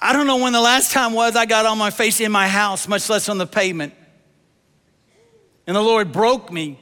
I 0.00 0.12
don't 0.12 0.26
know 0.26 0.38
when 0.38 0.52
the 0.52 0.60
last 0.60 0.90
time 0.90 1.12
was 1.12 1.36
I 1.36 1.46
got 1.46 1.64
on 1.64 1.78
my 1.78 1.90
face 1.90 2.18
in 2.18 2.32
my 2.32 2.48
house, 2.48 2.88
much 2.88 3.08
less 3.08 3.28
on 3.28 3.38
the 3.38 3.46
pavement. 3.46 3.94
And 5.68 5.76
the 5.76 5.82
Lord 5.82 6.10
broke 6.10 6.50
me. 6.50 6.80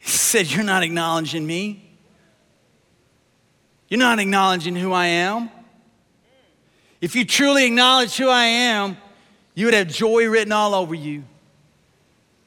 He 0.00 0.10
said, 0.10 0.50
You're 0.50 0.64
not 0.64 0.82
acknowledging 0.82 1.46
me. 1.46 1.89
You're 3.90 3.98
not 3.98 4.20
acknowledging 4.20 4.76
who 4.76 4.92
I 4.92 5.06
am. 5.06 5.50
If 7.00 7.16
you 7.16 7.24
truly 7.24 7.66
acknowledge 7.66 8.16
who 8.16 8.28
I 8.28 8.44
am, 8.44 8.96
you 9.54 9.66
would 9.66 9.74
have 9.74 9.88
joy 9.88 10.28
written 10.28 10.52
all 10.52 10.74
over 10.74 10.94
you. 10.94 11.24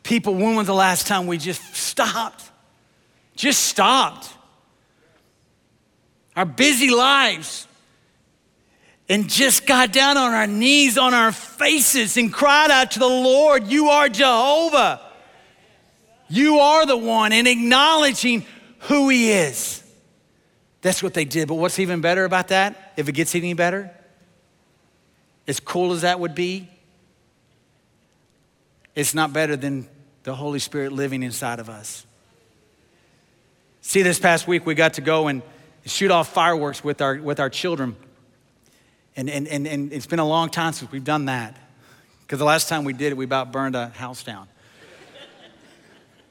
People, 0.04 0.36
when 0.36 0.56
was 0.56 0.68
the 0.68 0.74
last 0.74 1.06
time 1.06 1.28
we 1.28 1.38
just 1.38 1.76
stopped? 1.76 2.50
Just 3.36 3.66
stopped. 3.66 4.30
Our 6.36 6.46
busy 6.46 6.90
lives 6.90 7.68
and 9.10 9.30
just 9.30 9.66
got 9.66 9.92
down 9.92 10.18
on 10.18 10.34
our 10.34 10.48
knees, 10.48 10.98
on 10.98 11.14
our 11.14 11.32
faces, 11.32 12.16
and 12.16 12.34
cried 12.34 12.72
out 12.72 12.92
to 12.92 13.00
the 13.00 13.08
Lord, 13.08 13.68
You 13.68 13.90
are 13.90 14.08
Jehovah. 14.08 15.02
You 16.30 16.60
are 16.60 16.86
the 16.86 16.98
one, 16.98 17.34
and 17.34 17.48
acknowledging 17.48 18.46
who 18.80 19.10
He 19.10 19.32
is. 19.32 19.83
That's 20.84 21.02
what 21.02 21.14
they 21.16 21.26
did. 21.26 21.48
But 21.48 21.56
what's 21.56 21.80
even 21.80 22.02
better 22.02 22.26
about 22.26 22.50
that, 22.50 22.94
if 22.98 23.10
it 23.10 23.14
gets 23.14 23.34
any 23.34 23.54
better, 23.54 23.90
as 25.48 25.60
cool 25.60 25.94
as 25.94 26.02
that 26.02 26.20
would 26.20 26.36
be, 26.36 26.70
it's 28.94 29.16
not 29.16 29.34
better 29.34 29.56
than 29.56 29.88
the 30.24 30.36
Holy 30.36 30.60
Spirit 30.60 30.92
living 30.92 31.24
inside 31.24 31.60
of 31.60 31.70
us. 31.70 32.06
See, 33.82 34.02
this 34.02 34.20
past 34.20 34.46
week 34.48 34.66
we 34.66 34.76
got 34.76 34.96
to 34.96 35.02
go 35.02 35.28
and 35.28 35.42
shoot 35.86 36.12
off 36.12 36.32
fireworks 36.34 36.84
with 36.84 37.02
our, 37.02 37.16
with 37.16 37.40
our 37.40 37.50
children. 37.50 37.96
And, 39.16 39.30
and, 39.30 39.48
and, 39.48 39.66
and 39.66 39.92
it's 39.92 40.06
been 40.06 40.20
a 40.20 40.28
long 40.28 40.50
time 40.50 40.74
since 40.74 40.92
we've 40.92 41.04
done 41.04 41.26
that. 41.26 41.58
Because 42.22 42.40
the 42.40 42.46
last 42.46 42.68
time 42.68 42.84
we 42.84 42.94
did 42.94 43.14
it, 43.14 43.18
we 43.18 43.26
about 43.26 43.54
burned 43.54 43.76
a 43.76 43.88
house 43.88 44.24
down. 44.24 44.48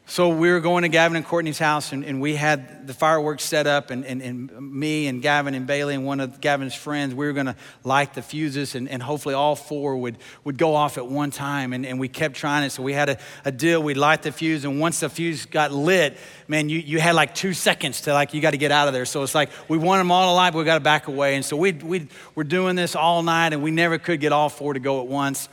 So 0.04 0.28
we 0.28 0.50
were 0.50 0.60
going 0.60 0.82
to 0.82 0.88
Gavin 0.88 1.16
and 1.16 1.24
Courtney's 1.24 1.60
house, 1.60 1.92
and, 1.92 2.04
and 2.04 2.20
we 2.20 2.34
had 2.34 2.86
the 2.86 2.92
fireworks 2.92 3.44
set 3.44 3.66
up, 3.66 3.90
and, 3.90 4.04
and, 4.04 4.20
and, 4.20 4.72
me 4.72 5.06
and 5.06 5.22
Gavin 5.22 5.54
and 5.54 5.66
Bailey 5.66 5.94
and 5.94 6.04
one 6.04 6.18
of 6.18 6.40
Gavin's 6.40 6.74
friends, 6.74 7.14
we 7.14 7.24
were 7.24 7.32
going 7.32 7.46
to 7.46 7.56
light 7.84 8.12
the 8.12 8.20
fuses, 8.20 8.74
and, 8.74 8.88
and 8.88 9.02
hopefully 9.02 9.34
all 9.34 9.54
four 9.54 9.96
would, 9.96 10.18
would 10.44 10.58
go 10.58 10.74
off 10.74 10.98
at 10.98 11.06
one 11.06 11.30
time. 11.30 11.72
And, 11.72 11.86
and 11.86 12.00
we 12.00 12.08
kept 12.08 12.34
trying 12.34 12.64
it, 12.64 12.70
so 12.70 12.82
we 12.82 12.92
had 12.92 13.10
a, 13.10 13.18
a 13.44 13.52
deal. 13.52 13.82
We'd 13.82 13.96
light 13.96 14.22
the 14.22 14.32
fuse, 14.32 14.64
and 14.64 14.80
once 14.80 15.00
the 15.00 15.08
fuse 15.08 15.46
got 15.46 15.72
lit, 15.72 16.18
man, 16.48 16.68
you, 16.68 16.80
you 16.80 17.00
had 17.00 17.14
like 17.14 17.34
two 17.34 17.54
seconds 17.54 18.02
to 18.02 18.12
like, 18.12 18.34
you 18.34 18.42
got 18.42 18.50
to 18.50 18.58
get 18.58 18.72
out 18.72 18.88
of 18.88 18.94
there. 18.94 19.06
So 19.06 19.22
it's 19.22 19.36
like, 19.36 19.50
we 19.68 19.78
want 19.78 20.00
them 20.00 20.10
all 20.10 20.34
alive, 20.34 20.52
but 20.52 20.58
we 20.58 20.64
got 20.64 20.74
to 20.74 20.80
back 20.80 21.06
away. 21.06 21.36
And 21.36 21.44
so 21.44 21.56
we 21.56 21.72
we 21.72 22.08
were 22.34 22.44
doing 22.44 22.76
this 22.76 22.96
all 22.96 23.22
night, 23.22 23.52
and 23.52 23.62
we 23.62 23.70
never 23.70 23.98
could 23.98 24.20
get 24.20 24.32
all 24.32 24.48
four 24.48 24.74
to 24.74 24.80
go 24.80 25.00
at 25.00 25.06
once. 25.06 25.48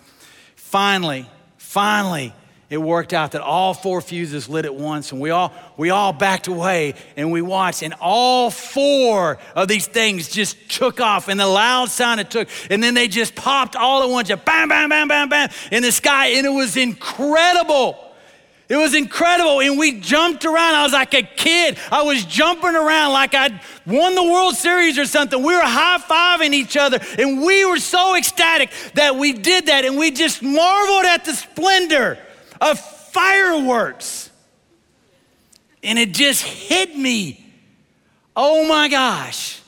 Finally, 0.55 1.29
finally, 1.57 2.33
it 2.69 2.77
worked 2.77 3.13
out 3.13 3.31
that 3.31 3.41
all 3.41 3.73
four 3.73 3.99
fuses 3.99 4.47
lit 4.47 4.65
at 4.65 4.75
once 4.75 5.11
and 5.11 5.19
we 5.19 5.31
all 5.31 5.51
we 5.75 5.89
all 5.89 6.13
backed 6.13 6.47
away 6.47 6.93
and 7.17 7.31
we 7.31 7.41
watched 7.41 7.81
and 7.81 7.95
all 7.99 8.51
four 8.51 9.39
of 9.55 9.67
these 9.67 9.87
things 9.87 10.29
just 10.29 10.69
took 10.69 11.01
off 11.01 11.27
and 11.27 11.39
the 11.39 11.47
loud 11.47 11.89
sound 11.89 12.19
it 12.19 12.29
took 12.29 12.47
and 12.69 12.83
then 12.83 12.93
they 12.93 13.07
just 13.07 13.33
popped 13.35 13.75
all 13.75 14.03
at 14.03 14.09
once 14.09 14.29
bam 14.45 14.69
bam 14.69 14.89
bam 14.89 15.07
bam 15.07 15.29
bam 15.29 15.49
in 15.71 15.81
the 15.81 15.91
sky 15.91 16.27
and 16.27 16.45
it 16.45 16.51
was 16.51 16.77
incredible 16.77 17.97
it 18.69 18.77
was 18.77 18.93
incredible. 18.93 19.61
And 19.61 19.79
we 19.79 19.99
jumped 19.99 20.45
around. 20.45 20.75
I 20.75 20.83
was 20.83 20.93
like 20.93 21.15
a 21.15 21.23
kid. 21.23 21.79
I 21.91 22.03
was 22.03 22.23
jumping 22.23 22.75
around 22.75 23.13
like 23.13 23.33
I'd 23.33 23.59
won 23.87 24.13
the 24.13 24.23
World 24.23 24.53
Series 24.53 24.99
or 24.99 25.07
something. 25.07 25.41
We 25.41 25.55
were 25.55 25.63
high 25.63 25.97
fiving 25.97 26.53
each 26.53 26.77
other. 26.77 26.99
And 27.17 27.41
we 27.41 27.65
were 27.65 27.79
so 27.79 28.15
ecstatic 28.15 28.69
that 28.93 29.15
we 29.15 29.33
did 29.33 29.65
that. 29.65 29.85
And 29.85 29.97
we 29.97 30.11
just 30.11 30.43
marveled 30.43 31.05
at 31.05 31.25
the 31.25 31.33
splendor 31.33 32.19
of 32.61 32.79
fireworks. 32.79 34.29
And 35.83 35.97
it 35.97 36.13
just 36.13 36.43
hit 36.43 36.95
me. 36.95 37.45
Oh 38.35 38.67
my 38.67 38.87
gosh. 38.87 39.61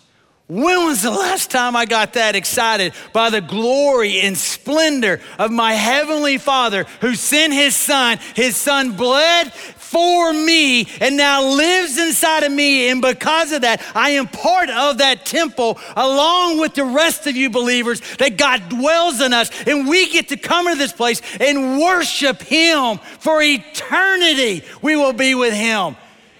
When 0.51 0.83
was 0.85 1.01
the 1.01 1.11
last 1.11 1.49
time 1.49 1.77
I 1.77 1.85
got 1.85 2.13
that 2.13 2.35
excited 2.35 2.91
by 3.13 3.29
the 3.29 3.39
glory 3.39 4.19
and 4.19 4.37
splendor 4.37 5.21
of 5.39 5.49
my 5.49 5.71
heavenly 5.71 6.37
Father 6.37 6.83
who 6.99 7.15
sent 7.15 7.53
his 7.53 7.73
son? 7.73 8.19
His 8.35 8.57
son 8.57 8.97
bled 8.97 9.53
for 9.91 10.31
me 10.31 10.87
and 11.01 11.17
now 11.17 11.43
lives 11.43 11.97
inside 11.97 12.43
of 12.43 12.51
me. 12.51 12.89
And 12.89 13.01
because 13.01 13.51
of 13.51 13.63
that, 13.63 13.83
I 13.93 14.11
am 14.11 14.25
part 14.25 14.69
of 14.69 14.99
that 14.99 15.25
temple 15.25 15.77
along 15.97 16.61
with 16.61 16.75
the 16.75 16.85
rest 16.85 17.27
of 17.27 17.35
you 17.35 17.49
believers 17.49 17.99
that 18.15 18.37
God 18.37 18.69
dwells 18.69 19.19
in 19.19 19.33
us. 19.33 19.51
And 19.67 19.89
we 19.89 20.09
get 20.09 20.29
to 20.29 20.37
come 20.37 20.67
into 20.67 20.79
this 20.79 20.93
place 20.93 21.21
and 21.41 21.77
worship 21.77 22.41
him 22.41 22.99
for 23.19 23.41
eternity. 23.41 24.63
We 24.81 24.95
will 24.95 25.11
be 25.11 25.35
with 25.35 25.53
him. 25.53 25.97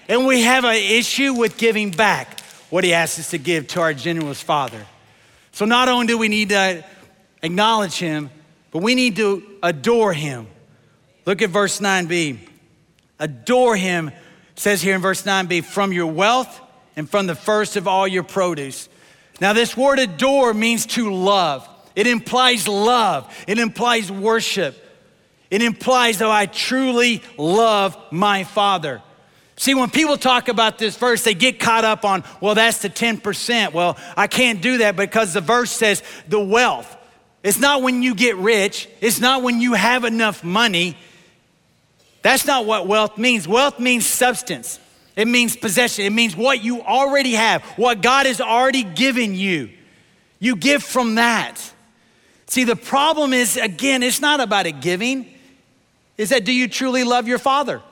And 0.08 0.26
we 0.26 0.42
have 0.42 0.64
an 0.64 0.76
issue 0.76 1.34
with 1.34 1.58
giving 1.58 1.90
back 1.90 2.40
what 2.70 2.84
he 2.84 2.94
asks 2.94 3.18
us 3.18 3.30
to 3.32 3.38
give 3.38 3.66
to 3.68 3.82
our 3.82 3.92
generous 3.92 4.40
Father. 4.40 4.86
So 5.52 5.66
not 5.66 5.90
only 5.90 6.06
do 6.06 6.16
we 6.16 6.28
need 6.28 6.48
to 6.48 6.82
acknowledge 7.42 7.98
him, 7.98 8.30
but 8.70 8.82
we 8.82 8.94
need 8.94 9.16
to 9.16 9.42
adore 9.62 10.14
him. 10.14 10.46
Look 11.26 11.42
at 11.42 11.50
verse 11.50 11.80
9b. 11.80 12.48
Adore 13.22 13.76
him, 13.76 14.10
says 14.56 14.82
here 14.82 14.96
in 14.96 15.00
verse 15.00 15.22
9b, 15.22 15.64
from 15.64 15.92
your 15.92 16.08
wealth 16.08 16.60
and 16.96 17.08
from 17.08 17.28
the 17.28 17.36
first 17.36 17.76
of 17.76 17.86
all 17.86 18.06
your 18.08 18.24
produce. 18.24 18.88
Now, 19.40 19.52
this 19.52 19.76
word 19.76 20.00
adore 20.00 20.52
means 20.52 20.86
to 20.86 21.12
love. 21.14 21.68
It 21.94 22.08
implies 22.08 22.66
love, 22.66 23.32
it 23.46 23.58
implies 23.58 24.10
worship. 24.10 24.76
It 25.50 25.60
implies 25.60 26.18
that 26.18 26.30
I 26.30 26.46
truly 26.46 27.22
love 27.36 27.94
my 28.10 28.42
Father. 28.42 29.02
See, 29.56 29.74
when 29.74 29.90
people 29.90 30.16
talk 30.16 30.48
about 30.48 30.78
this 30.78 30.96
verse, 30.96 31.24
they 31.24 31.34
get 31.34 31.60
caught 31.60 31.84
up 31.84 32.06
on, 32.06 32.24
well, 32.40 32.54
that's 32.54 32.78
the 32.78 32.88
10%. 32.88 33.74
Well, 33.74 33.98
I 34.16 34.28
can't 34.28 34.62
do 34.62 34.78
that 34.78 34.96
because 34.96 35.34
the 35.34 35.42
verse 35.42 35.70
says 35.70 36.02
the 36.26 36.40
wealth. 36.40 36.96
It's 37.42 37.58
not 37.58 37.82
when 37.82 38.02
you 38.02 38.14
get 38.14 38.36
rich, 38.36 38.88
it's 39.02 39.20
not 39.20 39.42
when 39.42 39.60
you 39.60 39.74
have 39.74 40.04
enough 40.04 40.42
money. 40.42 40.96
That's 42.22 42.46
not 42.46 42.66
what 42.66 42.86
wealth 42.86 43.18
means. 43.18 43.46
Wealth 43.46 43.78
means 43.78 44.06
substance, 44.06 44.78
it 45.16 45.28
means 45.28 45.56
possession, 45.56 46.04
it 46.06 46.12
means 46.12 46.34
what 46.34 46.62
you 46.64 46.80
already 46.80 47.32
have, 47.32 47.62
what 47.76 48.00
God 48.00 48.26
has 48.26 48.40
already 48.40 48.84
given 48.84 49.34
you. 49.34 49.70
You 50.38 50.56
give 50.56 50.82
from 50.82 51.16
that. 51.16 51.60
See, 52.46 52.64
the 52.64 52.76
problem 52.76 53.32
is, 53.32 53.56
again, 53.56 54.02
it's 54.02 54.20
not 54.20 54.40
about 54.40 54.66
a 54.66 54.72
giving, 54.72 55.26
is 56.18 56.30
that 56.30 56.44
do 56.44 56.52
you 56.52 56.68
truly 56.68 57.04
love 57.04 57.26
your 57.26 57.38
father? 57.38 57.82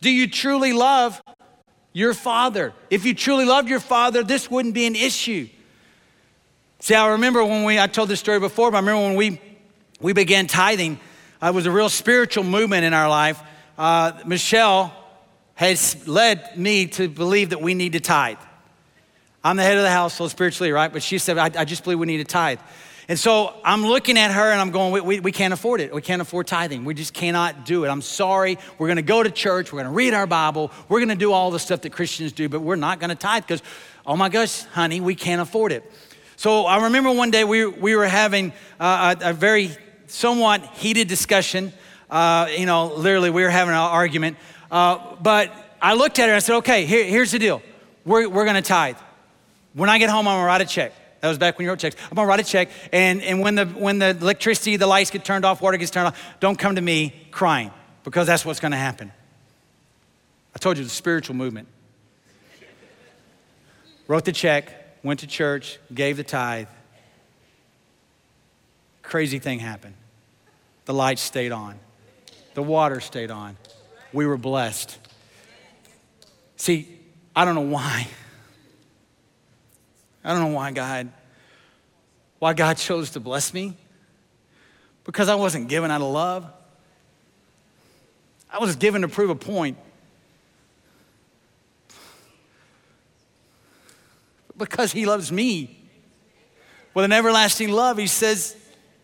Do 0.00 0.10
you 0.10 0.28
truly 0.28 0.72
love 0.72 1.22
your 1.92 2.12
father? 2.12 2.72
If 2.90 3.04
you 3.04 3.14
truly 3.14 3.44
loved 3.44 3.68
your 3.68 3.80
father, 3.80 4.22
this 4.22 4.50
wouldn't 4.50 4.74
be 4.74 4.86
an 4.86 4.96
issue. 4.96 5.48
See, 6.80 6.94
I 6.94 7.08
remember 7.10 7.44
when 7.44 7.64
we, 7.64 7.78
I 7.78 7.86
told 7.86 8.08
this 8.08 8.18
story 8.18 8.40
before, 8.40 8.70
but 8.72 8.78
I 8.78 8.80
remember 8.80 9.02
when 9.02 9.16
we, 9.16 9.40
we 10.00 10.12
began 10.12 10.48
tithing, 10.48 10.98
it 11.42 11.54
was 11.54 11.66
a 11.66 11.72
real 11.72 11.88
spiritual 11.88 12.44
movement 12.44 12.84
in 12.84 12.94
our 12.94 13.08
life. 13.08 13.42
Uh, 13.76 14.12
Michelle 14.24 14.94
has 15.54 16.06
led 16.06 16.56
me 16.56 16.86
to 16.86 17.08
believe 17.08 17.50
that 17.50 17.60
we 17.60 17.74
need 17.74 17.94
to 17.94 18.00
tithe. 18.00 18.38
I'm 19.42 19.56
the 19.56 19.64
head 19.64 19.76
of 19.76 19.82
the 19.82 19.90
household 19.90 20.30
spiritually, 20.30 20.70
right? 20.70 20.92
But 20.92 21.02
she 21.02 21.18
said, 21.18 21.38
I, 21.38 21.50
I 21.56 21.64
just 21.64 21.82
believe 21.82 21.98
we 21.98 22.06
need 22.06 22.18
to 22.18 22.24
tithe. 22.24 22.60
And 23.08 23.18
so 23.18 23.52
I'm 23.64 23.84
looking 23.84 24.16
at 24.16 24.30
her 24.30 24.52
and 24.52 24.60
I'm 24.60 24.70
going, 24.70 24.92
we, 24.92 25.00
we, 25.00 25.20
we, 25.20 25.32
can't 25.32 25.52
afford 25.52 25.80
it. 25.80 25.92
We 25.92 26.00
can't 26.00 26.22
afford 26.22 26.46
tithing. 26.46 26.84
We 26.84 26.94
just 26.94 27.12
cannot 27.12 27.66
do 27.66 27.84
it. 27.84 27.88
I'm 27.88 28.02
sorry. 28.02 28.56
We're 28.78 28.86
going 28.86 28.96
to 28.96 29.02
go 29.02 29.22
to 29.22 29.30
church. 29.30 29.72
We're 29.72 29.80
going 29.80 29.92
to 29.92 29.96
read 29.96 30.14
our 30.14 30.28
Bible. 30.28 30.70
We're 30.88 31.00
going 31.00 31.08
to 31.08 31.16
do 31.16 31.32
all 31.32 31.50
the 31.50 31.58
stuff 31.58 31.80
that 31.80 31.90
Christians 31.90 32.30
do, 32.32 32.48
but 32.48 32.60
we're 32.60 32.76
not 32.76 33.00
going 33.00 33.10
to 33.10 33.16
tithe 33.16 33.42
because, 33.42 33.62
oh 34.06 34.16
my 34.16 34.28
gosh, 34.28 34.62
honey, 34.66 35.00
we 35.00 35.16
can't 35.16 35.40
afford 35.40 35.72
it. 35.72 35.90
So 36.36 36.66
I 36.66 36.84
remember 36.84 37.10
one 37.10 37.32
day 37.32 37.42
we, 37.42 37.66
we 37.66 37.96
were 37.96 38.06
having 38.06 38.52
uh, 38.78 39.16
a, 39.20 39.30
a, 39.30 39.32
very 39.32 39.76
somewhat 40.12 40.64
heated 40.74 41.08
discussion. 41.08 41.72
Uh, 42.10 42.48
you 42.56 42.66
know, 42.66 42.88
literally, 42.94 43.30
we 43.30 43.42
were 43.42 43.50
having 43.50 43.72
an 43.72 43.80
argument. 43.80 44.36
Uh, 44.70 45.16
but 45.20 45.50
I 45.80 45.94
looked 45.94 46.18
at 46.18 46.26
her 46.26 46.30
and 46.30 46.36
I 46.36 46.40
said, 46.40 46.56
okay, 46.56 46.84
here, 46.84 47.04
here's 47.04 47.32
the 47.32 47.38
deal. 47.38 47.62
We're, 48.04 48.28
we're 48.28 48.44
going 48.44 48.56
to 48.56 48.62
tithe. 48.62 48.96
When 49.74 49.88
I 49.88 49.98
get 49.98 50.10
home, 50.10 50.28
I'm 50.28 50.34
going 50.34 50.42
to 50.42 50.46
write 50.46 50.60
a 50.60 50.66
check. 50.66 50.92
That 51.22 51.28
was 51.28 51.38
back 51.38 51.56
when 51.56 51.64
you 51.64 51.70
wrote 51.70 51.78
checks. 51.78 51.94
I'm 52.10 52.16
gonna 52.16 52.26
write 52.26 52.40
a 52.40 52.44
check, 52.44 52.68
and, 52.92 53.22
and 53.22 53.38
when, 53.38 53.54
the, 53.54 53.64
when 53.66 54.00
the 54.00 54.08
electricity, 54.08 54.76
the 54.76 54.88
lights 54.88 55.10
get 55.10 55.24
turned 55.24 55.44
off, 55.44 55.62
water 55.62 55.76
gets 55.76 55.92
turned 55.92 56.08
off, 56.08 56.20
don't 56.40 56.58
come 56.58 56.74
to 56.74 56.80
me 56.80 57.14
crying 57.30 57.70
because 58.02 58.26
that's 58.26 58.44
what's 58.44 58.58
gonna 58.58 58.76
happen. 58.76 59.12
I 60.52 60.58
told 60.58 60.78
you 60.78 60.84
the 60.84 60.90
spiritual 60.90 61.36
movement. 61.36 61.68
Wrote 64.08 64.24
the 64.24 64.32
check, 64.32 64.98
went 65.04 65.20
to 65.20 65.28
church, 65.28 65.78
gave 65.94 66.16
the 66.16 66.24
tithe. 66.24 66.66
Crazy 69.02 69.38
thing 69.38 69.60
happened. 69.60 69.94
The 70.84 70.94
light 70.94 71.18
stayed 71.18 71.52
on, 71.52 71.78
the 72.54 72.62
water 72.62 73.00
stayed 73.00 73.30
on. 73.30 73.56
We 74.12 74.26
were 74.26 74.36
blessed. 74.36 74.98
See, 76.56 76.88
I 77.34 77.44
don't 77.44 77.54
know 77.54 77.62
why. 77.62 78.06
I 80.24 80.32
don't 80.32 80.40
know 80.40 80.56
why 80.56 80.70
God, 80.72 81.10
why 82.38 82.52
God 82.52 82.76
chose 82.76 83.10
to 83.10 83.20
bless 83.20 83.54
me. 83.54 83.76
Because 85.04 85.28
I 85.28 85.34
wasn't 85.34 85.68
given 85.68 85.90
out 85.90 86.00
of 86.00 86.12
love. 86.12 86.46
I 88.50 88.58
was 88.58 88.76
given 88.76 89.02
to 89.02 89.08
prove 89.08 89.30
a 89.30 89.34
point. 89.34 89.78
Because 94.56 94.92
he 94.92 95.06
loves 95.06 95.32
me. 95.32 95.78
With 96.94 97.04
an 97.04 97.12
everlasting 97.12 97.70
love, 97.70 97.96
he 97.98 98.06
says, 98.06 98.54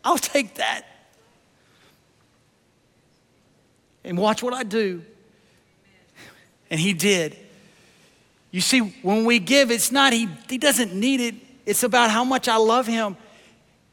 I'll 0.05 0.19
take 0.19 0.57
that. 0.57 0.85
And 4.09 4.17
watch 4.17 4.43
what 4.43 4.55
I 4.55 4.63
do. 4.63 5.03
And 6.71 6.81
he 6.81 6.95
did. 6.95 7.37
You 8.51 8.63
see, 8.63 8.81
when 9.03 9.27
we 9.27 9.39
give, 9.39 9.71
it's 9.71 9.93
not, 9.93 10.15
he, 10.15 10.31
he 10.49 10.57
doesn't 10.57 10.95
need 10.95 11.21
it. 11.21 11.35
It's 11.67 11.83
about 11.83 12.11
how 12.11 12.25
much 12.25 12.49
I 12.49 12.57
love 12.57 12.87
him. 12.87 13.19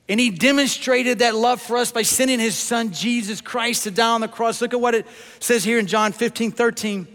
And 0.07 0.17
he 0.17 0.29
demonstrated 0.29 1.19
that 1.19 1.35
love 1.35 1.61
for 1.61 1.75
us 1.75 1.91
by 1.91 2.03
sending 2.03 2.39
his 2.39 2.55
son, 2.55 2.93
Jesus 2.93 3.41
Christ, 3.41 3.83
to 3.83 3.91
die 3.91 4.07
on 4.07 4.21
the 4.21 4.29
cross. 4.29 4.61
Look 4.61 4.73
at 4.73 4.79
what 4.79 4.95
it 4.95 5.05
says 5.41 5.65
here 5.65 5.79
in 5.79 5.87
John 5.87 6.13
15, 6.13 6.51
13. 6.51 7.07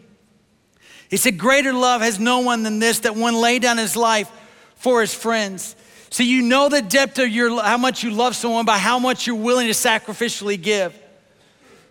He 1.09 1.17
said, 1.17 1.39
Greater 1.39 1.73
love 1.73 2.03
has 2.03 2.21
no 2.21 2.41
one 2.41 2.65
than 2.65 2.81
this, 2.81 2.99
that 3.01 3.17
one 3.17 3.35
lay 3.35 3.59
down 3.59 3.79
his 3.79 3.97
life 3.97 4.31
for 4.75 5.01
his 5.01 5.15
friends. 5.15 5.75
So 6.11 6.23
you 6.23 6.43
know 6.43 6.69
the 6.69 6.83
depth 6.83 7.19
of 7.19 7.31
your, 7.31 7.63
how 7.63 7.79
much 7.79 8.03
you 8.03 8.11
love 8.11 8.37
someone 8.37 8.67
by 8.67 8.77
how 8.77 8.99
much 8.99 9.27
you're 9.27 9.37
willing 9.37 9.69
to 9.69 9.73
sacrificially 9.73 10.61
give. 10.61 10.95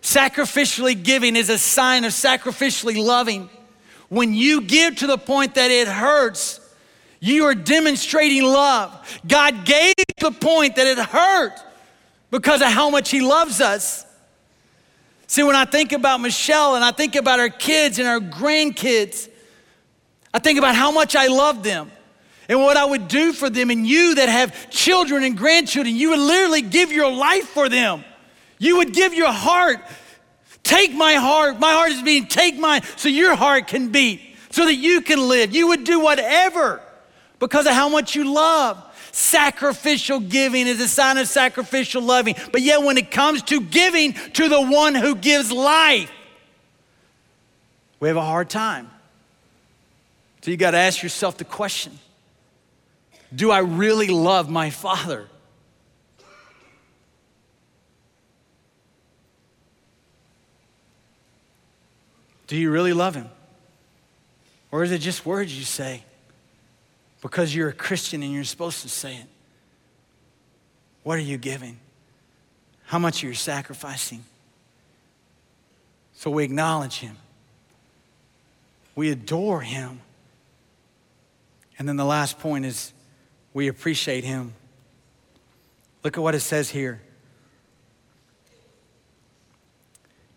Sacrificially 0.02 1.00
giving 1.00 1.36
is 1.36 1.50
a 1.50 1.58
sign 1.58 2.04
of 2.04 2.12
sacrificially 2.12 3.02
loving. 3.02 3.50
When 4.08 4.34
you 4.34 4.62
give 4.62 4.96
to 4.96 5.06
the 5.06 5.18
point 5.18 5.54
that 5.54 5.70
it 5.70 5.86
hurts, 5.86 6.60
you 7.20 7.44
are 7.44 7.54
demonstrating 7.54 8.42
love. 8.42 9.20
God 9.26 9.64
gave 9.64 9.94
the 10.18 10.30
point 10.30 10.76
that 10.76 10.86
it 10.86 10.98
hurt 10.98 11.52
because 12.30 12.62
of 12.62 12.68
how 12.68 12.90
much 12.90 13.10
He 13.10 13.20
loves 13.20 13.60
us. 13.60 14.06
See, 15.26 15.42
when 15.42 15.54
I 15.54 15.64
think 15.64 15.92
about 15.92 16.20
Michelle 16.20 16.74
and 16.74 16.84
I 16.84 16.90
think 16.90 17.14
about 17.14 17.38
our 17.38 17.50
kids 17.50 17.98
and 17.98 18.08
our 18.08 18.18
grandkids, 18.18 19.28
I 20.32 20.38
think 20.38 20.58
about 20.58 20.74
how 20.74 20.90
much 20.90 21.14
I 21.14 21.26
love 21.28 21.62
them 21.62 21.90
and 22.48 22.60
what 22.60 22.76
I 22.76 22.84
would 22.84 23.06
do 23.06 23.32
for 23.32 23.48
them. 23.48 23.70
And 23.70 23.86
you 23.86 24.16
that 24.16 24.28
have 24.28 24.70
children 24.70 25.22
and 25.22 25.36
grandchildren, 25.36 25.94
you 25.94 26.10
would 26.10 26.18
literally 26.18 26.62
give 26.62 26.90
your 26.90 27.12
life 27.12 27.46
for 27.48 27.68
them. 27.68 28.04
You 28.60 28.76
would 28.76 28.92
give 28.92 29.14
your 29.14 29.32
heart 29.32 29.80
Take 30.62 30.94
my 30.94 31.14
heart. 31.14 31.58
My 31.58 31.72
heart 31.72 31.90
is 31.92 32.02
beating. 32.02 32.28
Take 32.28 32.58
mine 32.58 32.82
so 32.96 33.08
your 33.08 33.34
heart 33.34 33.66
can 33.66 33.90
beat, 33.90 34.20
so 34.50 34.66
that 34.66 34.74
you 34.74 35.00
can 35.00 35.28
live. 35.28 35.54
You 35.54 35.68
would 35.68 35.84
do 35.84 36.00
whatever 36.00 36.80
because 37.38 37.66
of 37.66 37.72
how 37.72 37.88
much 37.88 38.14
you 38.14 38.32
love. 38.32 38.80
Sacrificial 39.12 40.20
giving 40.20 40.66
is 40.66 40.80
a 40.80 40.86
sign 40.86 41.18
of 41.18 41.26
sacrificial 41.26 42.02
loving. 42.02 42.36
But 42.52 42.62
yet, 42.62 42.82
when 42.82 42.96
it 42.96 43.10
comes 43.10 43.42
to 43.44 43.60
giving 43.60 44.12
to 44.12 44.48
the 44.48 44.60
one 44.60 44.94
who 44.94 45.16
gives 45.16 45.50
life, 45.50 46.12
we 47.98 48.08
have 48.08 48.16
a 48.16 48.24
hard 48.24 48.48
time. 48.48 48.88
So 50.42 50.50
you 50.50 50.56
got 50.56 50.70
to 50.70 50.78
ask 50.78 51.02
yourself 51.02 51.36
the 51.38 51.44
question 51.44 51.98
Do 53.34 53.50
I 53.50 53.58
really 53.58 54.08
love 54.08 54.48
my 54.48 54.70
Father? 54.70 55.26
Do 62.50 62.56
you 62.56 62.72
really 62.72 62.92
love 62.92 63.14
Him? 63.14 63.28
Or 64.72 64.82
is 64.82 64.90
it 64.90 64.98
just 64.98 65.24
words 65.24 65.56
you 65.56 65.64
say 65.64 66.02
because 67.22 67.54
you're 67.54 67.68
a 67.68 67.72
Christian 67.72 68.24
and 68.24 68.32
you're 68.32 68.42
supposed 68.42 68.82
to 68.82 68.88
say 68.88 69.14
it? 69.14 69.26
What 71.04 71.16
are 71.16 71.22
you 71.22 71.38
giving? 71.38 71.78
How 72.86 72.98
much 72.98 73.22
are 73.22 73.28
you 73.28 73.34
sacrificing? 73.34 74.24
So 76.14 76.28
we 76.28 76.42
acknowledge 76.42 76.98
Him, 76.98 77.18
we 78.96 79.12
adore 79.12 79.60
Him. 79.60 80.00
And 81.78 81.88
then 81.88 81.96
the 81.96 82.04
last 82.04 82.40
point 82.40 82.64
is 82.66 82.92
we 83.54 83.68
appreciate 83.68 84.24
Him. 84.24 84.54
Look 86.02 86.18
at 86.18 86.20
what 86.20 86.34
it 86.34 86.40
says 86.40 86.68
here. 86.68 87.00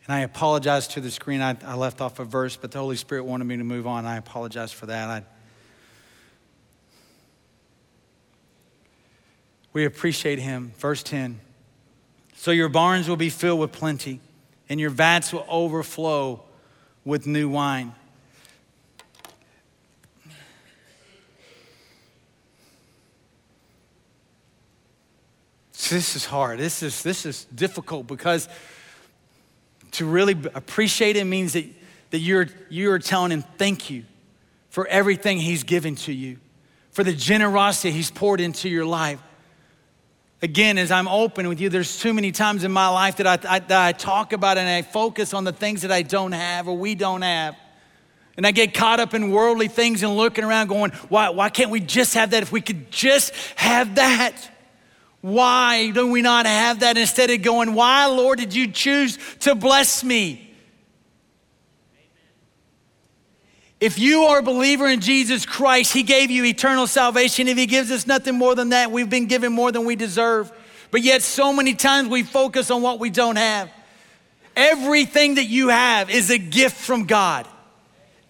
And 0.05 0.13
I 0.13 0.19
apologize 0.21 0.87
to 0.89 1.01
the 1.01 1.09
screen. 1.09 1.41
I, 1.41 1.55
I, 1.65 1.75
left 1.75 2.01
off 2.01 2.19
a 2.19 2.25
verse, 2.25 2.57
but 2.57 2.71
the 2.71 2.79
Holy 2.79 2.97
Spirit 2.97 3.23
wanted 3.23 3.45
me 3.45 3.55
to 3.57 3.63
move 3.63 3.87
on. 3.87 4.05
I 4.05 4.17
apologize 4.17 4.73
for 4.73 4.87
that. 4.87 5.09
I, 5.09 5.23
we 9.71 9.85
appreciate 9.85 10.39
him. 10.39 10.73
Verse 10.77 11.03
10 11.03 11.39
So 12.35 12.51
your 12.51 12.67
barns 12.67 13.07
will 13.07 13.15
be 13.15 13.29
filled 13.29 13.61
with 13.61 13.71
plenty, 13.71 14.19
and 14.67 14.77
your 14.79 14.89
vats 14.89 15.31
will 15.31 15.45
overflow 15.47 16.43
with 17.05 17.25
new 17.25 17.47
wine. 17.47 17.93
This 25.89 26.15
is 26.15 26.25
hard. 26.25 26.59
This 26.59 26.81
is, 26.81 27.03
this 27.03 27.25
is 27.25 27.45
difficult 27.45 28.07
because 28.07 28.49
to 29.93 30.06
really 30.06 30.34
appreciate 30.53 31.15
it 31.15 31.25
means 31.25 31.53
that, 31.53 31.65
that 32.12 32.19
you're, 32.19 32.47
you're 32.69 32.99
telling 32.99 33.32
him 33.32 33.43
thank 33.58 33.89
you 33.89 34.03
for 34.69 34.88
everything 34.88 35.39
he's 35.39 35.63
given 35.63 35.95
to 35.95 36.12
you, 36.12 36.38
for 36.91 37.03
the 37.03 37.13
generosity 37.13 37.91
he's 37.91 38.12
poured 38.12 38.41
into 38.41 38.69
your 38.69 38.86
life. 38.86 39.21
Again, 40.41 40.77
as 40.77 40.91
I'm 40.91 41.08
open 41.08 41.47
with 41.47 41.62
you, 41.62 41.69
there's 41.69 41.99
too 41.99 42.13
many 42.13 42.32
times 42.32 42.63
in 42.63 42.71
my 42.71 42.89
life 42.89 43.17
that 43.17 43.27
I, 43.27 43.56
I, 43.56 43.60
that 43.60 43.86
I 43.86 43.91
talk 43.93 44.34
about 44.34 44.58
and 44.58 44.67
I 44.67 44.82
focus 44.82 45.34
on 45.34 45.43
the 45.43 45.53
things 45.53 45.84
that 45.84 45.91
I 45.91 46.01
don't 46.01 46.34
have 46.34 46.67
or 46.67 46.75
we 46.75 46.95
don't 46.95 47.21
have. 47.21 47.56
And 48.36 48.47
I 48.47 48.51
get 48.51 48.73
caught 48.73 48.99
up 48.99 49.13
in 49.13 49.29
worldly 49.32 49.67
things 49.67 50.01
and 50.01 50.17
looking 50.17 50.43
around 50.43 50.67
going, 50.67 50.91
why, 51.08 51.29
why 51.29 51.49
can't 51.49 51.69
we 51.69 51.79
just 51.79 52.15
have 52.15 52.32
that? 52.32 52.43
If 52.43 52.51
we 52.51 52.62
could 52.62 52.91
just 52.91 53.34
have 53.56 53.95
that. 53.95 54.49
Why 55.23 55.89
do 55.91 56.12
we 56.12 56.21
not 56.21 56.45
have 56.45 56.81
that 56.81 56.97
instead 56.97 57.29
of 57.29 57.41
going, 57.41 57.75
Why, 57.75 58.07
Lord, 58.07 58.39
did 58.39 58.53
you 58.53 58.69
choose 58.69 59.17
to 59.39 59.55
bless 59.55 60.03
me? 60.03 60.53
If 63.79 63.97
you 63.97 64.23
are 64.23 64.39
a 64.39 64.43
believer 64.43 64.86
in 64.86 64.99
Jesus 64.99 65.45
Christ, 65.45 65.93
He 65.93 66.03
gave 66.03 66.29
you 66.29 66.43
eternal 66.43 66.88
salvation. 66.88 67.47
If 67.47 67.57
He 67.57 67.67
gives 67.67 67.89
us 67.89 68.05
nothing 68.05 68.38
more 68.38 68.53
than 68.53 68.69
that, 68.69 68.91
we've 68.91 69.09
been 69.09 69.27
given 69.27 69.53
more 69.53 69.71
than 69.71 69.86
we 69.86 69.95
deserve. 69.95 70.51
But 70.91 71.03
yet, 71.03 71.21
so 71.21 71.53
many 71.53 71.73
times 71.73 72.09
we 72.09 72.23
focus 72.23 72.69
on 72.69 72.81
what 72.81 72.99
we 72.99 73.09
don't 73.09 73.38
have. 73.38 73.71
Everything 74.57 75.36
that 75.36 75.45
you 75.45 75.69
have 75.69 76.09
is 76.09 76.31
a 76.31 76.38
gift 76.38 76.75
from 76.75 77.05
God. 77.05 77.47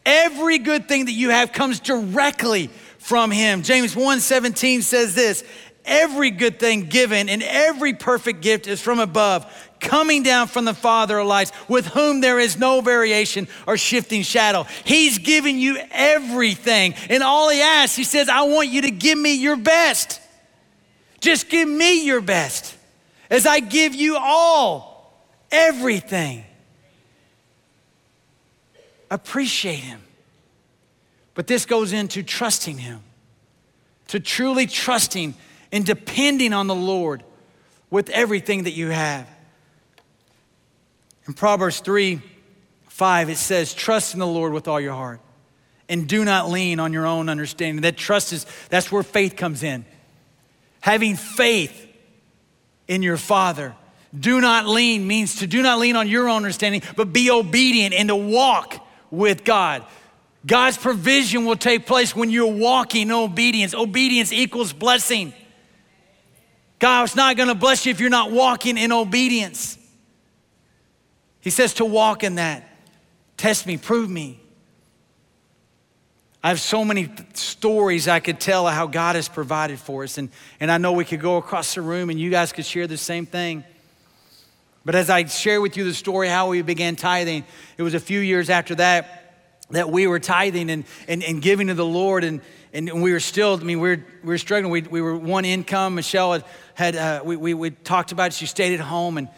Every 0.05 0.59
good 0.59 0.87
thing 0.87 1.05
that 1.05 1.13
you 1.13 1.31
have 1.31 1.53
comes 1.53 1.79
directly 1.79 2.67
from 2.99 3.31
him. 3.31 3.63
James 3.63 3.95
1:17 3.95 4.83
says 4.83 5.15
this, 5.15 5.43
Every 5.85 6.31
good 6.31 6.59
thing 6.59 6.85
given 6.85 7.27
and 7.27 7.43
every 7.43 7.93
perfect 7.93 8.41
gift 8.41 8.67
is 8.67 8.79
from 8.79 8.99
above, 8.99 9.45
coming 9.81 10.23
down 10.23 10.47
from 10.47 10.63
the 10.63 10.73
Father 10.73 11.17
of 11.19 11.27
lights, 11.27 11.51
with 11.67 11.87
whom 11.87 12.21
there 12.21 12.39
is 12.39 12.57
no 12.57 12.79
variation 12.79 13.49
or 13.67 13.75
shifting 13.75 14.23
shadow. 14.23 14.65
He's 14.85 15.17
given 15.17 15.59
you 15.59 15.77
everything. 15.91 16.95
And 17.09 17.21
all 17.21 17.49
He 17.49 17.61
asks, 17.61 17.95
He 17.97 18.05
says, 18.05 18.29
I 18.29 18.43
want 18.43 18.69
you 18.69 18.83
to 18.83 18.91
give 18.91 19.17
me 19.17 19.35
your 19.35 19.57
best. 19.57 20.21
Just 21.19 21.49
give 21.49 21.67
me 21.67 22.05
your 22.05 22.21
best 22.21 22.77
as 23.29 23.45
I 23.45 23.59
give 23.59 23.95
you 23.95 24.15
all, 24.17 25.13
everything. 25.51 26.45
Appreciate 29.11 29.79
Him. 29.79 30.01
But 31.33 31.47
this 31.47 31.65
goes 31.65 31.93
into 31.93 32.23
trusting 32.23 32.77
Him, 32.77 33.01
to 34.07 34.19
truly 34.19 34.65
trusting 34.65 35.33
and 35.73 35.83
depending 35.83 36.53
on 36.53 36.67
the 36.67 36.75
Lord 36.75 37.23
with 37.89 38.09
everything 38.11 38.63
that 38.63 38.71
you 38.71 38.89
have. 38.89 39.27
In 41.27 41.33
Proverbs 41.33 41.81
3 41.81 42.21
5, 42.87 43.29
it 43.29 43.37
says, 43.37 43.73
Trust 43.73 44.13
in 44.13 44.19
the 44.19 44.27
Lord 44.27 44.53
with 44.53 44.67
all 44.67 44.79
your 44.79 44.93
heart 44.93 45.19
and 45.89 46.07
do 46.07 46.23
not 46.23 46.49
lean 46.49 46.79
on 46.79 46.93
your 46.93 47.07
own 47.07 47.27
understanding. 47.27 47.81
That 47.81 47.97
trust 47.97 48.31
is, 48.33 48.45
that's 48.69 48.91
where 48.91 49.01
faith 49.01 49.35
comes 49.35 49.63
in. 49.63 49.83
Having 50.79 51.15
faith 51.15 51.87
in 52.87 53.01
your 53.01 53.17
Father. 53.17 53.75
Do 54.17 54.41
not 54.41 54.67
lean 54.67 55.07
means 55.07 55.37
to 55.37 55.47
do 55.47 55.63
not 55.63 55.79
lean 55.79 55.95
on 55.95 56.07
your 56.07 56.29
own 56.29 56.37
understanding, 56.37 56.83
but 56.95 57.11
be 57.11 57.31
obedient 57.31 57.95
and 57.95 58.09
to 58.09 58.15
walk 58.15 58.85
with 59.09 59.43
God. 59.43 59.83
God's 60.45 60.77
provision 60.77 61.45
will 61.45 61.55
take 61.55 61.87
place 61.87 62.15
when 62.15 62.29
you're 62.29 62.53
walking 62.53 63.03
in 63.03 63.11
obedience. 63.11 63.73
Obedience 63.73 64.31
equals 64.31 64.71
blessing. 64.71 65.33
God's 66.83 67.15
not 67.15 67.37
going 67.37 67.47
to 67.47 67.55
bless 67.55 67.85
you 67.85 67.91
if 67.91 68.01
you're 68.01 68.09
not 68.09 68.29
walking 68.29 68.77
in 68.77 68.91
obedience. 68.91 69.77
He 71.39 71.49
says 71.49 71.75
to 71.75 71.85
walk 71.85 72.25
in 72.25 72.35
that. 72.35 72.67
Test 73.37 73.65
me, 73.65 73.77
prove 73.77 74.09
me. 74.09 74.41
I 76.43 76.49
have 76.49 76.59
so 76.59 76.83
many 76.83 77.09
stories 77.35 78.09
I 78.09 78.19
could 78.19 78.37
tell 78.37 78.67
of 78.67 78.73
how 78.73 78.87
God 78.87 79.15
has 79.15 79.29
provided 79.29 79.79
for 79.79 80.03
us. 80.03 80.17
And, 80.17 80.27
and 80.59 80.69
I 80.69 80.77
know 80.77 80.91
we 80.91 81.05
could 81.05 81.21
go 81.21 81.37
across 81.37 81.73
the 81.73 81.81
room 81.81 82.09
and 82.09 82.19
you 82.19 82.29
guys 82.29 82.51
could 82.51 82.65
share 82.65 82.85
the 82.85 82.97
same 82.97 83.25
thing. 83.25 83.63
But 84.83 84.95
as 84.95 85.09
I 85.09 85.23
share 85.23 85.61
with 85.61 85.77
you 85.77 85.85
the 85.85 85.93
story 85.93 86.27
how 86.27 86.49
we 86.49 86.63
began 86.63 86.97
tithing, 86.97 87.45
it 87.77 87.83
was 87.83 87.93
a 87.93 87.99
few 88.01 88.19
years 88.19 88.49
after 88.49 88.75
that 88.75 89.21
that 89.69 89.89
we 89.89 90.05
were 90.05 90.19
tithing 90.19 90.69
and, 90.69 90.83
and, 91.07 91.23
and 91.23 91.41
giving 91.41 91.67
to 91.67 91.75
the 91.75 91.85
Lord. 91.85 92.25
And, 92.25 92.41
and 92.73 93.03
we 93.03 93.13
were 93.13 93.19
still, 93.19 93.53
I 93.53 93.63
mean, 93.63 93.79
we 93.79 93.89
were, 93.89 94.05
we 94.23 94.29
were 94.29 94.37
struggling. 94.39 94.71
We, 94.71 94.81
we 94.81 95.01
were 95.01 95.15
one 95.15 95.45
income. 95.45 95.93
Michelle 95.93 96.33
had, 96.33 96.45
had 96.73 96.95
uh, 96.95 97.21
we, 97.23 97.35
we, 97.35 97.53
we 97.53 97.69
talked 97.69 98.11
about 98.11 98.31
it. 98.31 98.33
She 98.33 98.47
stayed 98.47 98.73
at 98.73 98.79
home 98.79 99.19
and 99.19 99.29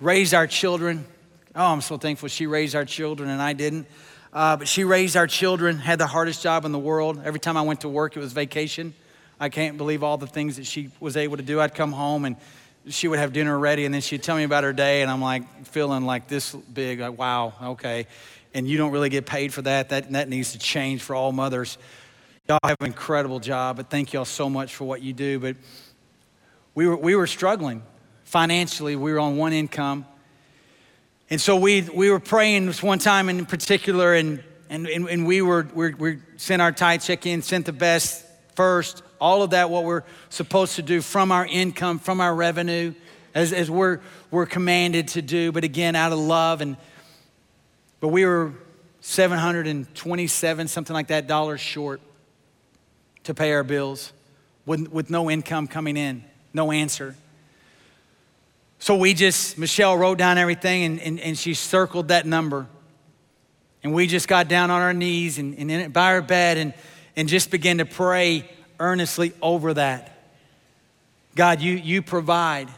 raised 0.00 0.34
our 0.34 0.48
children. 0.48 1.06
Oh, 1.54 1.66
I'm 1.66 1.80
so 1.80 1.96
thankful 1.96 2.28
she 2.28 2.48
raised 2.48 2.74
our 2.74 2.84
children 2.84 3.30
and 3.30 3.40
I 3.40 3.52
didn't. 3.52 3.86
Uh, 4.32 4.56
but 4.56 4.66
she 4.66 4.82
raised 4.82 5.16
our 5.16 5.28
children, 5.28 5.78
had 5.78 6.00
the 6.00 6.08
hardest 6.08 6.42
job 6.42 6.64
in 6.64 6.72
the 6.72 6.80
world. 6.80 7.22
Every 7.24 7.38
time 7.38 7.56
I 7.56 7.62
went 7.62 7.82
to 7.82 7.88
work, 7.88 8.16
it 8.16 8.18
was 8.18 8.32
vacation. 8.32 8.92
I 9.38 9.48
can't 9.48 9.78
believe 9.78 10.02
all 10.02 10.18
the 10.18 10.26
things 10.26 10.56
that 10.56 10.66
she 10.66 10.90
was 10.98 11.16
able 11.16 11.36
to 11.36 11.44
do. 11.44 11.60
I'd 11.60 11.76
come 11.76 11.92
home 11.92 12.24
and 12.24 12.34
she 12.88 13.06
would 13.06 13.20
have 13.20 13.32
dinner 13.32 13.56
ready, 13.56 13.84
and 13.86 13.94
then 13.94 14.02
she'd 14.02 14.22
tell 14.22 14.36
me 14.36 14.42
about 14.42 14.62
her 14.62 14.72
day, 14.74 15.00
and 15.00 15.10
I'm 15.10 15.22
like 15.22 15.64
feeling 15.66 16.04
like 16.04 16.28
this 16.28 16.52
big, 16.52 17.00
like, 17.00 17.16
wow, 17.16 17.54
okay 17.62 18.06
and 18.54 18.68
you 18.68 18.78
don't 18.78 18.92
really 18.92 19.08
get 19.08 19.26
paid 19.26 19.52
for 19.52 19.62
that. 19.62 19.90
That, 19.90 20.10
that 20.12 20.28
needs 20.28 20.52
to 20.52 20.58
change 20.58 21.02
for 21.02 21.14
all 21.14 21.32
mothers. 21.32 21.76
Y'all 22.48 22.58
have 22.62 22.76
an 22.80 22.86
incredible 22.86 23.40
job, 23.40 23.76
but 23.76 23.90
thank 23.90 24.12
y'all 24.12 24.24
so 24.24 24.48
much 24.48 24.74
for 24.74 24.84
what 24.84 25.02
you 25.02 25.12
do. 25.12 25.38
But 25.38 25.56
we 26.74 26.86
were, 26.86 26.96
we 26.96 27.16
were 27.16 27.26
struggling 27.26 27.82
financially. 28.24 28.96
We 28.96 29.12
were 29.12 29.18
on 29.18 29.36
one 29.36 29.52
income. 29.52 30.06
And 31.30 31.40
so 31.40 31.56
we, 31.56 31.82
we 31.82 32.10
were 32.10 32.20
praying 32.20 32.66
this 32.66 32.82
one 32.82 32.98
time 32.98 33.28
in 33.28 33.46
particular, 33.46 34.14
and, 34.14 34.42
and, 34.68 34.86
and, 34.86 35.08
and 35.08 35.26
we 35.26 35.40
were 35.42 35.66
we, 35.74 35.94
we 35.94 36.18
sent 36.36 36.60
our 36.60 36.70
tithe 36.70 37.02
check 37.02 37.26
in, 37.26 37.42
sent 37.42 37.66
the 37.66 37.72
best 37.72 38.26
first, 38.54 39.02
all 39.20 39.42
of 39.42 39.50
that, 39.50 39.70
what 39.70 39.84
we're 39.84 40.04
supposed 40.28 40.76
to 40.76 40.82
do 40.82 41.00
from 41.00 41.32
our 41.32 41.46
income, 41.46 41.98
from 41.98 42.20
our 42.20 42.34
revenue, 42.34 42.94
as, 43.34 43.52
as 43.52 43.70
we're, 43.70 44.00
we're 44.30 44.46
commanded 44.46 45.08
to 45.08 45.22
do, 45.22 45.50
but 45.50 45.64
again, 45.64 45.96
out 45.96 46.12
of 46.12 46.18
love 46.18 46.60
and 46.60 46.76
but 48.04 48.08
we 48.08 48.26
were 48.26 48.52
727, 49.00 50.68
something 50.68 50.92
like 50.92 51.06
that, 51.06 51.26
dollars 51.26 51.62
short 51.62 52.02
to 53.22 53.32
pay 53.32 53.50
our 53.52 53.64
bills 53.64 54.12
with, 54.66 54.88
with 54.88 55.08
no 55.08 55.30
income 55.30 55.66
coming 55.66 55.96
in, 55.96 56.22
no 56.52 56.70
answer. 56.70 57.16
So 58.78 58.94
we 58.94 59.14
just, 59.14 59.56
Michelle 59.56 59.96
wrote 59.96 60.18
down 60.18 60.36
everything 60.36 60.84
and, 60.84 61.00
and, 61.00 61.18
and 61.18 61.38
she 61.38 61.54
circled 61.54 62.08
that 62.08 62.26
number. 62.26 62.66
And 63.82 63.94
we 63.94 64.06
just 64.06 64.28
got 64.28 64.48
down 64.48 64.70
on 64.70 64.82
our 64.82 64.92
knees 64.92 65.38
and, 65.38 65.58
and 65.58 65.90
by 65.90 66.12
our 66.12 66.20
bed 66.20 66.58
and, 66.58 66.74
and 67.16 67.26
just 67.26 67.50
began 67.50 67.78
to 67.78 67.86
pray 67.86 68.50
earnestly 68.78 69.32
over 69.40 69.72
that. 69.72 70.14
God, 71.34 71.62
you, 71.62 71.72
you 71.72 72.02
provide. 72.02 72.68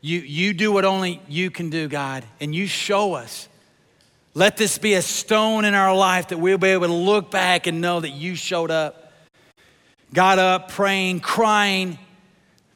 You, 0.00 0.20
you 0.20 0.52
do 0.52 0.70
what 0.70 0.84
only 0.84 1.20
you 1.26 1.50
can 1.50 1.70
do, 1.70 1.88
God, 1.88 2.24
and 2.38 2.54
you 2.54 2.68
show 2.68 3.14
us. 3.14 3.48
Let 4.34 4.56
this 4.56 4.78
be 4.78 4.94
a 4.94 5.02
stone 5.02 5.66
in 5.66 5.74
our 5.74 5.94
life 5.94 6.28
that 6.28 6.38
we'll 6.38 6.56
be 6.56 6.68
able 6.68 6.86
to 6.86 6.92
look 6.92 7.30
back 7.30 7.66
and 7.66 7.82
know 7.82 8.00
that 8.00 8.10
you 8.10 8.34
showed 8.34 8.70
up. 8.70 9.12
Got 10.14 10.38
up 10.38 10.70
praying, 10.70 11.20
crying. 11.20 11.98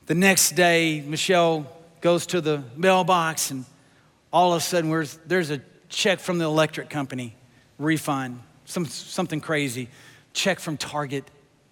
The 0.04 0.14
next 0.14 0.52
day, 0.52 1.00
Michelle 1.00 1.66
goes 2.02 2.26
to 2.26 2.42
the 2.42 2.62
mailbox, 2.76 3.50
and 3.50 3.64
all 4.30 4.52
of 4.52 4.58
a 4.58 4.60
sudden, 4.60 4.90
there's 5.26 5.50
a 5.50 5.60
check 5.88 6.20
from 6.20 6.36
the 6.36 6.44
electric 6.44 6.90
company, 6.90 7.34
refund, 7.78 8.40
some, 8.66 8.84
something 8.84 9.40
crazy, 9.40 9.88
check 10.34 10.60
from 10.60 10.76
Target, 10.76 11.24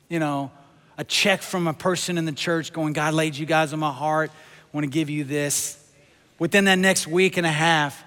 you 0.09 0.19
know, 0.19 0.51
a 0.97 1.05
check 1.05 1.43
from 1.43 1.69
a 1.69 1.75
person 1.75 2.17
in 2.17 2.25
the 2.25 2.33
church 2.33 2.73
going, 2.73 2.95
God 2.95 3.13
laid 3.15 3.37
you 3.37 3.45
guys 3.45 3.73
on 3.73 3.81
my 3.81 3.93
heart, 3.93 4.31
I 4.31 4.77
want 4.77 4.85
to 4.85 4.91
give 4.91 5.11
you 5.11 5.25
this. 5.25 5.79
Within 6.39 6.65
that 6.65 6.79
next 6.79 7.07
week 7.07 7.37
and 7.37 7.47
a 7.47 7.53
half, 7.53 8.03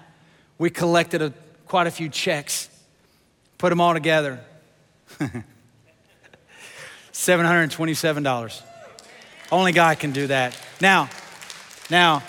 we 0.58 0.70
collected 0.70 1.22
a, 1.22 1.32
quite 1.68 1.86
a 1.86 1.90
few 1.90 2.08
checks, 2.08 2.68
put 3.58 3.68
them 3.70 3.80
all 3.80 3.94
together. 3.94 4.40
$727. 7.12 8.62
Only 9.50 9.72
God 9.72 9.98
can 9.98 10.12
do 10.12 10.26
that. 10.28 10.56
Now, 10.80 11.08
now, 11.90 12.22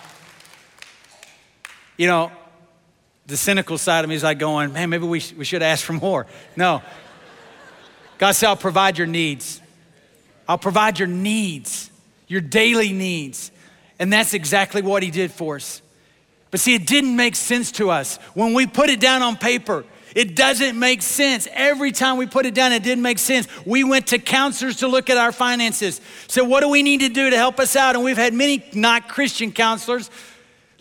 you 1.98 2.08
know, 2.08 2.32
the 3.28 3.38
cynical 3.38 3.78
side 3.78 4.04
of 4.04 4.10
me 4.10 4.16
is 4.16 4.24
like 4.24 4.40
going, 4.40 4.74
man, 4.74 4.90
maybe 4.90 5.06
we, 5.06 5.20
sh- 5.20 5.34
we 5.34 5.46
should 5.46 5.62
ask 5.62 5.86
for 5.86 5.94
more. 5.94 6.26
No. 6.56 6.82
God 8.18 8.32
said, 8.32 8.50
I'll 8.50 8.56
provide 8.56 8.98
your 8.98 9.08
needs. 9.08 9.62
I'll 10.48 10.58
provide 10.58 10.98
your 10.98 11.08
needs, 11.08 11.92
your 12.28 12.42
daily 12.42 12.92
needs. 12.92 13.52
And 14.00 14.12
that's 14.12 14.34
exactly 14.34 14.82
what 14.82 15.04
he 15.04 15.12
did 15.12 15.32
for 15.32 15.58
us. 15.58 15.82
But 16.52 16.60
see, 16.60 16.74
it 16.74 16.88
didn't 16.88 17.16
make 17.16 17.36
sense 17.36 17.72
to 17.74 17.92
us. 17.92 18.18
When 18.34 18.54
we 18.54 18.66
put 18.66 18.90
it 18.90 19.00
down 19.00 19.22
on 19.22 19.38
paper, 19.38 19.86
it 20.16 20.36
doesn't 20.36 20.78
make 20.78 21.02
sense. 21.02 21.48
Every 21.54 21.92
time 21.92 22.18
we 22.18 22.26
put 22.26 22.46
it 22.46 22.56
down, 22.56 22.72
it 22.72 22.82
didn't 22.82 23.04
make 23.04 23.20
sense. 23.20 23.48
We 23.66 23.84
went 23.84 24.08
to 24.08 24.20
counselors 24.20 24.78
to 24.78 24.88
look 24.88 25.10
at 25.10 25.18
our 25.18 25.32
finances. 25.32 26.02
So, 26.28 26.44
what 26.44 26.62
do 26.62 26.70
we 26.70 26.82
need 26.82 27.02
to 27.02 27.10
do 27.10 27.30
to 27.30 27.38
help 27.38 27.60
us 27.60 27.76
out? 27.76 27.96
And 27.96 28.04
we've 28.04 28.18
had 28.18 28.34
many 28.34 28.66
not 28.74 29.08
Christian 29.08 29.52
counselors 29.52 30.10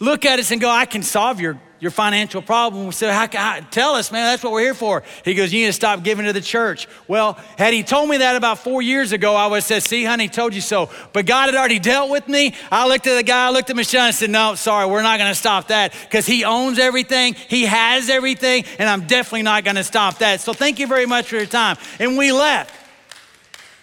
look 0.00 0.24
at 0.24 0.38
us 0.38 0.50
and 0.50 0.60
go, 0.60 0.70
I 0.70 0.86
can 0.86 1.02
solve 1.02 1.40
your 1.40 1.60
your 1.80 1.90
financial 1.90 2.42
problem. 2.42 2.86
We 2.86 2.92
said, 2.92 3.12
how, 3.12 3.28
how, 3.38 3.60
tell 3.70 3.94
us, 3.94 4.10
man, 4.10 4.24
that's 4.24 4.42
what 4.42 4.52
we're 4.52 4.62
here 4.62 4.74
for. 4.74 5.02
He 5.24 5.34
goes, 5.34 5.52
you 5.52 5.60
need 5.60 5.66
to 5.66 5.72
stop 5.72 6.02
giving 6.02 6.26
to 6.26 6.32
the 6.32 6.40
church. 6.40 6.88
Well, 7.06 7.34
had 7.56 7.72
he 7.72 7.82
told 7.82 8.08
me 8.08 8.18
that 8.18 8.36
about 8.36 8.58
four 8.58 8.82
years 8.82 9.12
ago, 9.12 9.34
I 9.34 9.46
would 9.46 9.56
have 9.56 9.64
said, 9.64 9.82
see, 9.82 10.04
honey, 10.04 10.28
told 10.28 10.54
you 10.54 10.60
so. 10.60 10.90
But 11.12 11.26
God 11.26 11.46
had 11.46 11.54
already 11.54 11.78
dealt 11.78 12.10
with 12.10 12.26
me. 12.28 12.54
I 12.70 12.88
looked 12.88 13.06
at 13.06 13.16
the 13.16 13.22
guy, 13.22 13.46
I 13.46 13.50
looked 13.50 13.70
at 13.70 13.76
Michelle 13.76 14.06
and 14.06 14.14
said, 14.14 14.30
no, 14.30 14.54
sorry, 14.54 14.86
we're 14.86 15.02
not 15.02 15.18
going 15.18 15.30
to 15.30 15.38
stop 15.38 15.68
that 15.68 15.92
because 16.02 16.26
he 16.26 16.44
owns 16.44 16.78
everything. 16.78 17.34
He 17.34 17.64
has 17.64 18.10
everything. 18.10 18.64
And 18.78 18.88
I'm 18.88 19.06
definitely 19.06 19.42
not 19.42 19.64
going 19.64 19.76
to 19.76 19.84
stop 19.84 20.18
that. 20.18 20.40
So 20.40 20.52
thank 20.52 20.78
you 20.78 20.86
very 20.86 21.06
much 21.06 21.26
for 21.26 21.36
your 21.36 21.46
time. 21.46 21.76
And 21.98 22.18
we 22.18 22.32
left. 22.32 22.74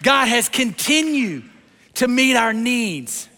God 0.02 0.26
has 0.28 0.48
continued 0.48 1.44
to 1.94 2.08
meet 2.08 2.36
our 2.36 2.52
needs. 2.52 3.28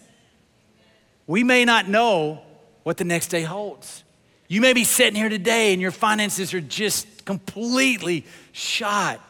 We 1.27 1.43
may 1.43 1.63
not 1.63 1.87
know 1.87 2.41
what 2.83 2.97
the 2.97 3.03
next 3.05 3.27
day 3.27 3.43
holds. 3.43 4.03
You 4.51 4.61
may 4.61 4.73
be 4.73 4.83
sitting 4.83 5.15
here 5.15 5.29
today 5.29 5.73
and 5.73 5.81
your 5.81 5.91
finances 5.91 6.55
are 6.55 6.59
just 6.59 7.23
completely 7.23 8.25
shot. 8.51 9.21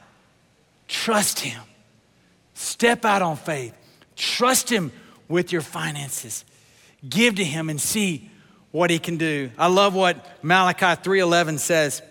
Trust 0.88 1.42
Him. 1.42 1.62
Step 2.54 3.04
out 3.04 3.22
on 3.22 3.36
faith. 3.36 3.74
Trust 4.16 4.70
Him 4.70 4.94
with 5.28 5.52
your 5.52 5.62
finances. 5.62 6.46
Give 7.08 7.36
to 7.36 7.44
Him 7.44 7.70
and 7.70 7.80
see 7.80 8.32
what 8.72 8.90
He 8.90 8.98
can 8.98 9.18
do. 9.18 9.52
I 9.58 9.68
love 9.68 9.94
what 9.94 10.26
Malachi 10.42 10.86
3:11 11.02 11.60
says. 11.60 12.02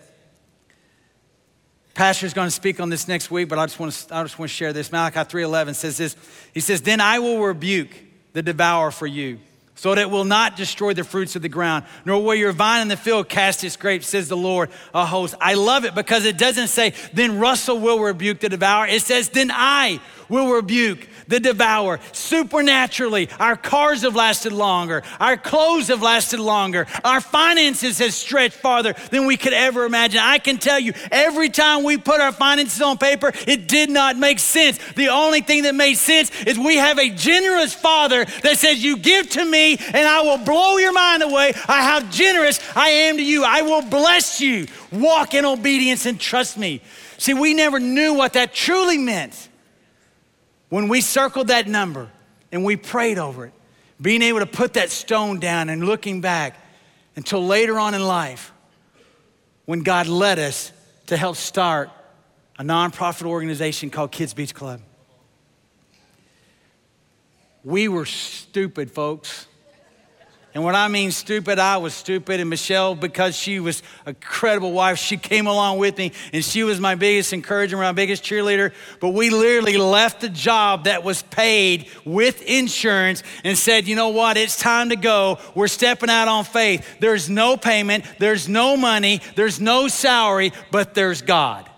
Pastor's 1.95 2.35
going 2.35 2.47
to 2.47 2.51
speak 2.51 2.79
on 2.79 2.89
this 2.89 3.07
next 3.07 3.31
week, 3.31 3.49
but 3.49 3.57
I 3.57 3.65
just 3.65 3.79
want 3.79 3.91
to, 3.91 4.15
I 4.15 4.23
just 4.23 4.37
want 4.37 4.51
to 4.51 4.55
share 4.55 4.71
this. 4.71 4.91
Malachi 4.91 5.19
3:11 5.21 5.73
says 5.73 5.97
this. 5.97 6.15
He 6.53 6.59
says, 6.59 6.83
"Then 6.83 7.01
I 7.01 7.17
will 7.17 7.41
rebuke 7.41 7.89
the 8.33 8.43
devourer 8.43 8.91
for 8.91 9.07
you." 9.07 9.39
So 9.79 9.95
that 9.95 10.01
it 10.01 10.09
will 10.09 10.25
not 10.25 10.57
destroy 10.57 10.93
the 10.93 11.05
fruits 11.05 11.37
of 11.37 11.41
the 11.41 11.47
ground, 11.47 11.85
nor 12.03 12.21
will 12.21 12.35
your 12.35 12.51
vine 12.51 12.81
in 12.81 12.89
the 12.89 12.97
field 12.97 13.29
cast 13.29 13.63
its 13.63 13.77
grapes, 13.77 14.07
says 14.07 14.27
the 14.27 14.35
Lord 14.35 14.69
a 14.93 15.05
host. 15.05 15.35
I 15.39 15.53
love 15.53 15.85
it 15.85 15.95
because 15.95 16.25
it 16.25 16.37
doesn't 16.37 16.67
say, 16.67 16.93
then 17.13 17.39
Russell 17.39 17.79
will 17.79 17.97
rebuke 17.97 18.41
the 18.41 18.49
devourer. 18.49 18.87
It 18.87 19.03
says, 19.03 19.29
then 19.29 19.51
I 19.53 20.01
will 20.29 20.53
rebuke 20.53 21.07
the 21.27 21.39
devourer. 21.39 21.99
Supernaturally, 22.11 23.29
our 23.39 23.55
cars 23.55 24.03
have 24.03 24.15
lasted 24.15 24.53
longer, 24.53 25.03
our 25.19 25.37
clothes 25.37 25.89
have 25.89 26.01
lasted 26.01 26.39
longer, 26.39 26.87
our 27.03 27.21
finances 27.21 27.99
have 27.99 28.13
stretched 28.13 28.55
farther 28.55 28.93
than 29.11 29.25
we 29.25 29.37
could 29.37 29.53
ever 29.53 29.85
imagine. 29.85 30.21
I 30.21 30.37
can 30.39 30.57
tell 30.57 30.79
you, 30.79 30.93
every 31.11 31.49
time 31.49 31.83
we 31.83 31.97
put 31.97 32.21
our 32.21 32.31
finances 32.31 32.81
on 32.81 32.97
paper, 32.97 33.31
it 33.47 33.67
did 33.67 33.89
not 33.89 34.17
make 34.17 34.39
sense. 34.39 34.79
The 34.93 35.09
only 35.09 35.41
thing 35.41 35.63
that 35.63 35.75
made 35.75 35.95
sense 35.95 36.31
is 36.43 36.57
we 36.57 36.77
have 36.77 36.97
a 36.97 37.09
generous 37.09 37.73
father 37.73 38.25
that 38.43 38.57
says, 38.57 38.83
You 38.83 38.97
give 38.97 39.29
to 39.31 39.43
me, 39.43 39.77
and 39.77 40.07
I 40.07 40.21
will 40.21 40.37
blow 40.37 40.77
your 40.77 40.93
mind 40.93 41.23
away. 41.23 41.53
I 41.67 41.89
how 41.89 42.01
generous 42.11 42.59
I 42.75 42.89
am 42.89 43.17
to 43.17 43.23
you. 43.23 43.43
I 43.43 43.63
will 43.63 43.81
bless 43.81 44.39
you. 44.39 44.67
Walk 44.91 45.33
in 45.33 45.43
obedience 45.43 46.05
and 46.05 46.19
trust 46.19 46.57
me. 46.57 46.81
See, 47.17 47.33
we 47.33 47.53
never 47.53 47.79
knew 47.79 48.13
what 48.13 48.33
that 48.33 48.53
truly 48.53 48.97
meant. 48.97 49.48
When 50.69 50.87
we 50.87 51.01
circled 51.01 51.47
that 51.47 51.67
number 51.67 52.09
and 52.51 52.63
we 52.63 52.77
prayed 52.77 53.17
over 53.17 53.47
it, 53.47 53.53
being 54.01 54.21
able 54.21 54.39
to 54.39 54.45
put 54.45 54.73
that 54.73 54.89
stone 54.91 55.39
down 55.39 55.69
and 55.69 55.85
looking 55.85 56.21
back 56.21 56.55
until 57.15 57.45
later 57.45 57.77
on 57.79 57.93
in 57.93 58.05
life 58.05 58.53
when 59.65 59.81
God 59.81 60.07
led 60.07 60.39
us 60.39 60.71
to 61.07 61.17
help 61.17 61.35
start 61.35 61.89
a 62.57 62.63
nonprofit 62.63 63.25
organization 63.25 63.89
called 63.89 64.11
Kids 64.11 64.33
Beach 64.33 64.53
Club. 64.53 64.81
We 67.63 67.87
were 67.87 68.05
stupid, 68.05 68.91
folks. 68.91 69.47
And 70.55 70.63
when 70.63 70.75
I 70.75 70.87
mean 70.87 71.11
stupid, 71.11 71.59
I 71.59 71.77
was 71.77 71.93
stupid. 71.93 72.39
And 72.39 72.49
Michelle, 72.49 72.95
because 72.95 73.35
she 73.35 73.59
was 73.59 73.83
a 74.07 74.15
credible 74.15 74.71
wife, 74.71 74.97
she 74.97 75.15
came 75.15 75.45
along 75.45 75.77
with 75.77 75.97
me 75.97 76.11
and 76.33 76.43
she 76.43 76.63
was 76.63 76.79
my 76.79 76.95
biggest 76.95 77.33
encourager, 77.33 77.77
my 77.77 77.91
biggest 77.91 78.23
cheerleader. 78.23 78.73
But 78.99 79.09
we 79.09 79.29
literally 79.29 79.77
left 79.77 80.21
the 80.21 80.29
job 80.29 80.85
that 80.85 81.03
was 81.03 81.21
paid 81.21 81.87
with 82.03 82.41
insurance 82.41 83.21
and 83.43 83.55
said, 83.55 83.87
you 83.87 83.95
know 83.95 84.09
what? 84.09 84.37
It's 84.37 84.57
time 84.57 84.89
to 84.89 84.95
go. 84.95 85.37
We're 85.53 85.67
stepping 85.67 86.09
out 86.09 86.27
on 86.27 86.45
faith. 86.45 86.97
There's 86.99 87.29
no 87.29 87.55
payment, 87.55 88.05
there's 88.17 88.49
no 88.49 88.75
money, 88.75 89.21
there's 89.35 89.61
no 89.61 89.87
salary, 89.87 90.51
but 90.71 90.95
there's 90.95 91.21
God. 91.21 91.69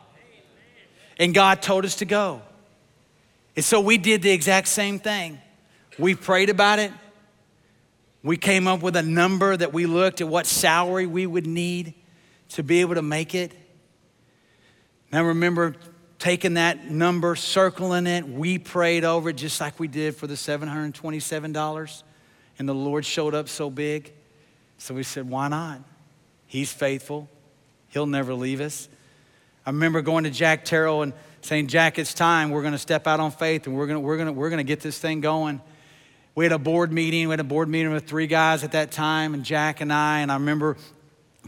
And 1.20 1.34
God 1.34 1.62
told 1.62 1.84
us 1.84 1.98
to 1.98 2.06
go. 2.06 2.42
And 3.58 3.66
so 3.66 3.82
we 3.82 3.98
did 3.98 4.22
the 4.22 4.32
exact 4.32 4.70
same 4.70 4.98
thing. 4.98 5.40
We 6.00 6.16
prayed 6.16 6.50
about 6.50 6.80
it. 6.80 6.92
We 8.24 8.38
came 8.38 8.68
up 8.68 8.82
with 8.82 8.96
a 8.96 9.04
number 9.04 9.58
that 9.58 9.74
we 9.74 9.86
looked 9.86 10.22
at 10.22 10.28
what 10.28 10.46
salary 10.46 11.08
we 11.08 11.26
would 11.26 11.48
need 11.48 11.96
to 12.50 12.64
be 12.64 12.82
able 12.82 12.96
to 12.96 13.02
make 13.02 13.34
it. 13.34 13.54
Now 15.12 15.24
remember 15.24 15.76
taking 16.20 16.54
that 16.54 16.86
number, 16.86 17.36
circling 17.36 18.06
it, 18.06 18.28
we 18.28 18.60
prayed 18.60 19.04
over 19.04 19.30
it 19.30 19.38
just 19.38 19.60
like 19.60 19.80
we 19.80 19.88
did 19.88 20.16
for 20.16 20.28
the 20.28 20.36
$727. 20.36 22.04
And 22.60 22.70
the 22.70 22.76
Lord 22.76 23.06
showed 23.06 23.34
up 23.34 23.50
so 23.50 23.72
big. 23.72 24.14
So 24.78 24.94
we 24.94 25.02
said, 25.02 25.28
why 25.28 25.48
not? 25.48 25.80
He's 26.46 26.72
faithful. 26.72 27.28
He'll 27.90 28.06
never 28.06 28.36
leave 28.36 28.62
us. 28.62 28.88
I 29.66 29.72
remember 29.72 30.02
going 30.02 30.26
to 30.26 30.30
Jack 30.30 30.64
Terrell 30.64 31.02
and 31.02 31.14
saying, 31.42 31.68
Jack, 31.68 31.98
it's 31.98 32.14
time. 32.14 32.52
We're 32.52 32.62
going 32.62 32.74
to 32.74 32.80
step 32.80 33.08
out 33.08 33.20
on 33.20 33.32
faith 33.32 33.66
and 33.66 33.76
we're 33.76 33.88
going 33.88 33.96
to, 33.96 34.00
we're 34.00 34.18
going 34.18 34.28
to, 34.28 34.34
we're 34.34 34.50
going 34.50 34.60
to 34.60 34.64
get 34.64 34.80
this 34.80 35.00
thing 35.00 35.22
going 35.22 35.60
we 36.34 36.46
had 36.46 36.52
a 36.52 36.60
board 36.60 36.91
meeting. 36.91 37.28
We 37.28 37.34
had 37.34 37.39
a 37.39 37.44
board 37.44 37.67
meeting 37.67 37.91
with 37.91 38.08
three 38.08 38.28
guys 38.28 38.63
at 38.63 38.72
that 38.72 38.91
time, 38.91 39.34
and 39.34 39.44
Jack 39.44 39.82
and 39.82 39.91
I. 39.91 40.20
And 40.20 40.32
I 40.32 40.36
remember 40.36 40.78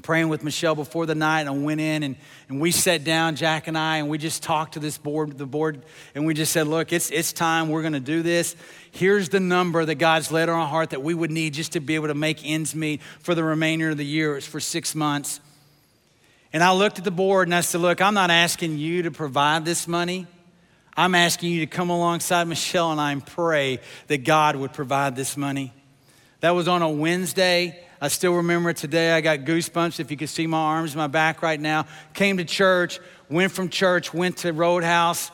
praying 0.02 0.28
with 0.28 0.44
Michelle 0.44 0.76
before 0.76 1.06
the 1.06 1.16
night. 1.16 1.42
And 1.42 1.50
I 1.50 1.54
went 1.54 1.80
in 1.80 2.04
and, 2.04 2.16
and 2.50 2.60
we 2.60 2.72
sat 2.72 3.04
down, 3.04 3.36
Jack 3.36 3.68
and 3.68 3.78
I, 3.78 3.98
and 3.98 4.10
we 4.10 4.18
just 4.18 4.44
talked 4.44 4.74
to 4.74 4.80
this 4.80 4.98
board, 4.98 5.38
the 5.38 5.46
board, 5.46 5.84
and 6.16 6.26
we 6.26 6.34
just 6.34 6.52
said, 6.52 6.68
look, 6.68 6.92
it's, 6.92 7.12
it's 7.12 7.32
time. 7.32 7.70
We're 7.70 7.82
going 7.82 7.94
to 7.94 8.00
do 8.00 8.22
this. 8.22 8.56
Here's 8.92 9.30
the 9.30 9.40
number 9.40 9.86
that 9.86 9.96
God's 9.96 10.32
laid 10.32 10.50
on 10.50 10.60
our 10.60 10.68
heart 10.68 10.90
that 10.90 11.04
we 11.04 11.14
would 11.14 11.32
need 11.32 11.54
just 11.54 11.74
to 11.74 11.80
be 11.80 11.96
able 11.96 12.08
to 12.08 12.16
make 12.16 12.40
ends 12.44 12.76
meet 12.76 13.02
for 13.20 13.36
the 13.36 13.44
remainder 13.44 13.92
of 13.92 13.98
the 13.98 14.06
year. 14.06 14.36
It's 14.36 14.48
for 14.48 14.60
six 14.60 14.96
months. 14.96 15.40
And 16.52 16.64
I 16.64 16.72
looked 16.74 17.00
at 17.00 17.04
the 17.04 17.12
board 17.12 17.48
and 17.48 17.56
I 17.56 17.62
said, 17.62 17.82
look, 17.82 18.02
I'm 18.02 18.14
not 18.14 18.30
asking 18.30 18.78
you 18.78 19.04
to 19.04 19.12
provide 19.12 19.66
this 19.66 19.88
money. 19.88 20.28
I'm 20.96 21.16
asking 21.16 21.52
you 21.52 21.62
to 21.62 21.68
come 21.68 21.90
alongside 21.90 22.48
Michelle 22.48 22.92
and 22.92 23.02
I 23.02 23.12
and 23.12 23.26
pray 23.26 23.80
that 24.08 24.24
God 24.24 24.56
would 24.56 24.74
provide 24.74 25.16
this 25.16 25.36
money. 25.36 25.74
That 26.42 26.52
was 26.52 26.68
on 26.68 26.82
a 26.82 26.90
Wednesday. 26.90 27.84
I 28.00 28.10
still 28.10 28.34
remember 28.36 28.70
it 28.70 28.78
today. 28.78 29.14
I 29.14 29.22
got 29.22 29.40
goosebumps 29.40 30.00
if 30.00 30.12
you 30.12 30.18
could 30.18 30.30
see 30.30 30.46
my 30.46 30.58
arms, 30.58 30.96
my 30.96 31.08
back 31.08 31.42
right 31.42 31.60
now. 31.60 31.86
Came 32.14 32.38
to 32.38 32.46
church, 32.46 33.00
went 33.30 33.52
from 33.52 33.70
church, 33.70 34.14
went 34.14 34.38
to 34.38 34.52
Roadhouse, 34.52 35.32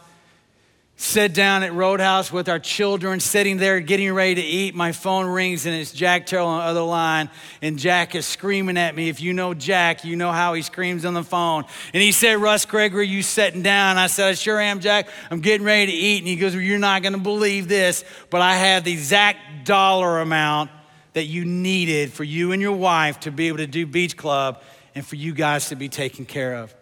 sit 0.99 1.33
down 1.33 1.63
at 1.63 1.73
Roadhouse 1.73 2.29
with 2.29 2.49
our 2.49 2.59
children, 2.59 3.21
sitting 3.21 3.55
there 3.55 3.79
getting 3.79 4.11
ready 4.11 4.35
to 4.35 4.41
eat. 4.41 4.75
My 4.75 4.91
phone 4.91 5.27
rings 5.27 5.65
and 5.65 5.73
it's 5.73 5.93
Jack 5.93 6.25
Terrell 6.25 6.45
on 6.45 6.59
the 6.59 6.65
other 6.65 6.81
line. 6.81 7.29
And 7.61 7.79
Jack 7.79 8.15
is 8.15 8.25
screaming 8.25 8.75
at 8.75 8.93
me. 8.95 9.07
If 9.07 9.21
you 9.21 9.31
know 9.31 9.53
Jack, 9.53 10.03
you 10.03 10.17
know 10.17 10.33
how 10.33 10.55
he 10.55 10.61
screams 10.61 11.05
on 11.05 11.13
the 11.13 11.23
phone. 11.23 11.63
And 11.93 12.03
he 12.03 12.11
said, 12.11 12.33
Russ 12.39 12.65
Gregory, 12.65 13.07
you 13.07 13.23
sitting 13.23 13.61
down? 13.61 13.97
I 13.97 14.07
said, 14.07 14.27
I 14.27 14.33
sure 14.33 14.59
am, 14.59 14.81
Jack. 14.81 15.07
I'm 15.31 15.39
getting 15.39 15.65
ready 15.65 15.89
to 15.89 15.97
eat. 15.97 16.17
And 16.17 16.27
he 16.27 16.35
goes, 16.35 16.53
well, 16.53 16.61
You're 16.61 16.79
not 16.79 17.01
going 17.01 17.13
to 17.13 17.19
believe 17.19 17.69
this, 17.69 18.03
but 18.29 18.41
I 18.41 18.55
have 18.55 18.83
the 18.83 18.91
exact 18.91 19.65
dollar 19.65 20.19
amount 20.19 20.69
that 21.13 21.23
you 21.23 21.45
needed 21.45 22.11
for 22.11 22.25
you 22.25 22.51
and 22.51 22.61
your 22.61 22.75
wife 22.75 23.21
to 23.21 23.31
be 23.31 23.47
able 23.47 23.59
to 23.59 23.67
do 23.67 23.85
Beach 23.85 24.17
Club 24.17 24.61
and 24.95 25.05
for 25.05 25.15
you 25.15 25.33
guys 25.33 25.69
to 25.69 25.77
be 25.77 25.87
taken 25.87 26.25
care 26.25 26.55
of. 26.55 26.75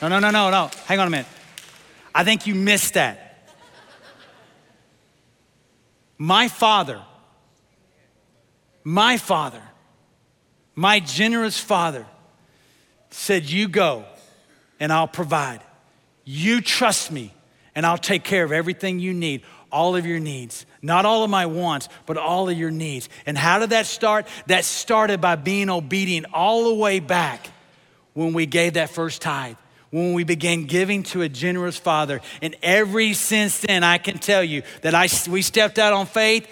No, 0.00 0.06
no, 0.06 0.20
no, 0.20 0.30
no, 0.30 0.48
no. 0.50 0.70
Hang 0.86 1.00
on 1.00 1.08
a 1.08 1.10
minute. 1.10 1.26
I 2.14 2.24
think 2.24 2.46
you 2.46 2.54
missed 2.54 2.94
that. 2.94 3.26
My 6.18 6.48
father, 6.48 7.00
my 8.84 9.16
father, 9.16 9.62
my 10.74 11.00
generous 11.00 11.58
father 11.58 12.06
said, 13.10 13.44
You 13.44 13.68
go 13.68 14.04
and 14.78 14.92
I'll 14.92 15.08
provide. 15.08 15.60
You 16.24 16.60
trust 16.60 17.10
me 17.10 17.32
and 17.74 17.86
I'll 17.86 17.98
take 17.98 18.24
care 18.24 18.44
of 18.44 18.52
everything 18.52 18.98
you 18.98 19.14
need, 19.14 19.42
all 19.72 19.96
of 19.96 20.04
your 20.04 20.20
needs. 20.20 20.66
Not 20.82 21.06
all 21.06 21.24
of 21.24 21.30
my 21.30 21.46
wants, 21.46 21.88
but 22.06 22.16
all 22.16 22.48
of 22.48 22.58
your 22.58 22.70
needs. 22.70 23.08
And 23.24 23.38
how 23.38 23.58
did 23.58 23.70
that 23.70 23.86
start? 23.86 24.26
That 24.46 24.64
started 24.64 25.20
by 25.20 25.36
being 25.36 25.70
obedient 25.70 26.26
all 26.32 26.64
the 26.64 26.74
way 26.74 27.00
back 27.00 27.48
when 28.12 28.32
we 28.32 28.46
gave 28.46 28.74
that 28.74 28.90
first 28.90 29.22
tithe 29.22 29.56
when 29.90 30.12
we 30.12 30.24
began 30.24 30.64
giving 30.64 31.02
to 31.02 31.22
a 31.22 31.28
generous 31.28 31.76
father. 31.76 32.20
And 32.42 32.56
every 32.62 33.12
since 33.12 33.58
then, 33.58 33.84
I 33.84 33.98
can 33.98 34.18
tell 34.18 34.42
you 34.42 34.62
that 34.82 34.94
I, 34.94 35.08
we 35.28 35.42
stepped 35.42 35.78
out 35.78 35.92
on 35.92 36.06
faith. 36.06 36.48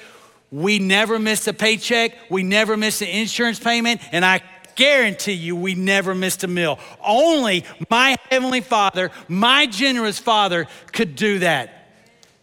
We 0.50 0.78
never 0.78 1.18
missed 1.18 1.46
a 1.46 1.52
paycheck. 1.52 2.12
We 2.30 2.42
never 2.42 2.76
missed 2.76 3.02
an 3.02 3.08
insurance 3.08 3.58
payment. 3.58 4.00
And 4.12 4.24
I 4.24 4.42
guarantee 4.74 5.32
you, 5.32 5.54
we 5.56 5.74
never 5.74 6.14
missed 6.14 6.44
a 6.44 6.48
meal. 6.48 6.78
Only 7.04 7.64
my 7.90 8.16
Heavenly 8.30 8.60
Father, 8.60 9.10
my 9.28 9.66
generous 9.66 10.18
Father, 10.18 10.66
could 10.92 11.16
do 11.16 11.40
that. 11.40 11.74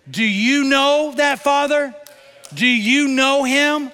Do 0.10 0.24
you 0.24 0.66
know 0.66 1.14
that 1.18 1.40
Father? 1.40 1.96
Do 2.54 2.68
you 2.68 3.08
know 3.08 3.44
Him? 3.44 3.92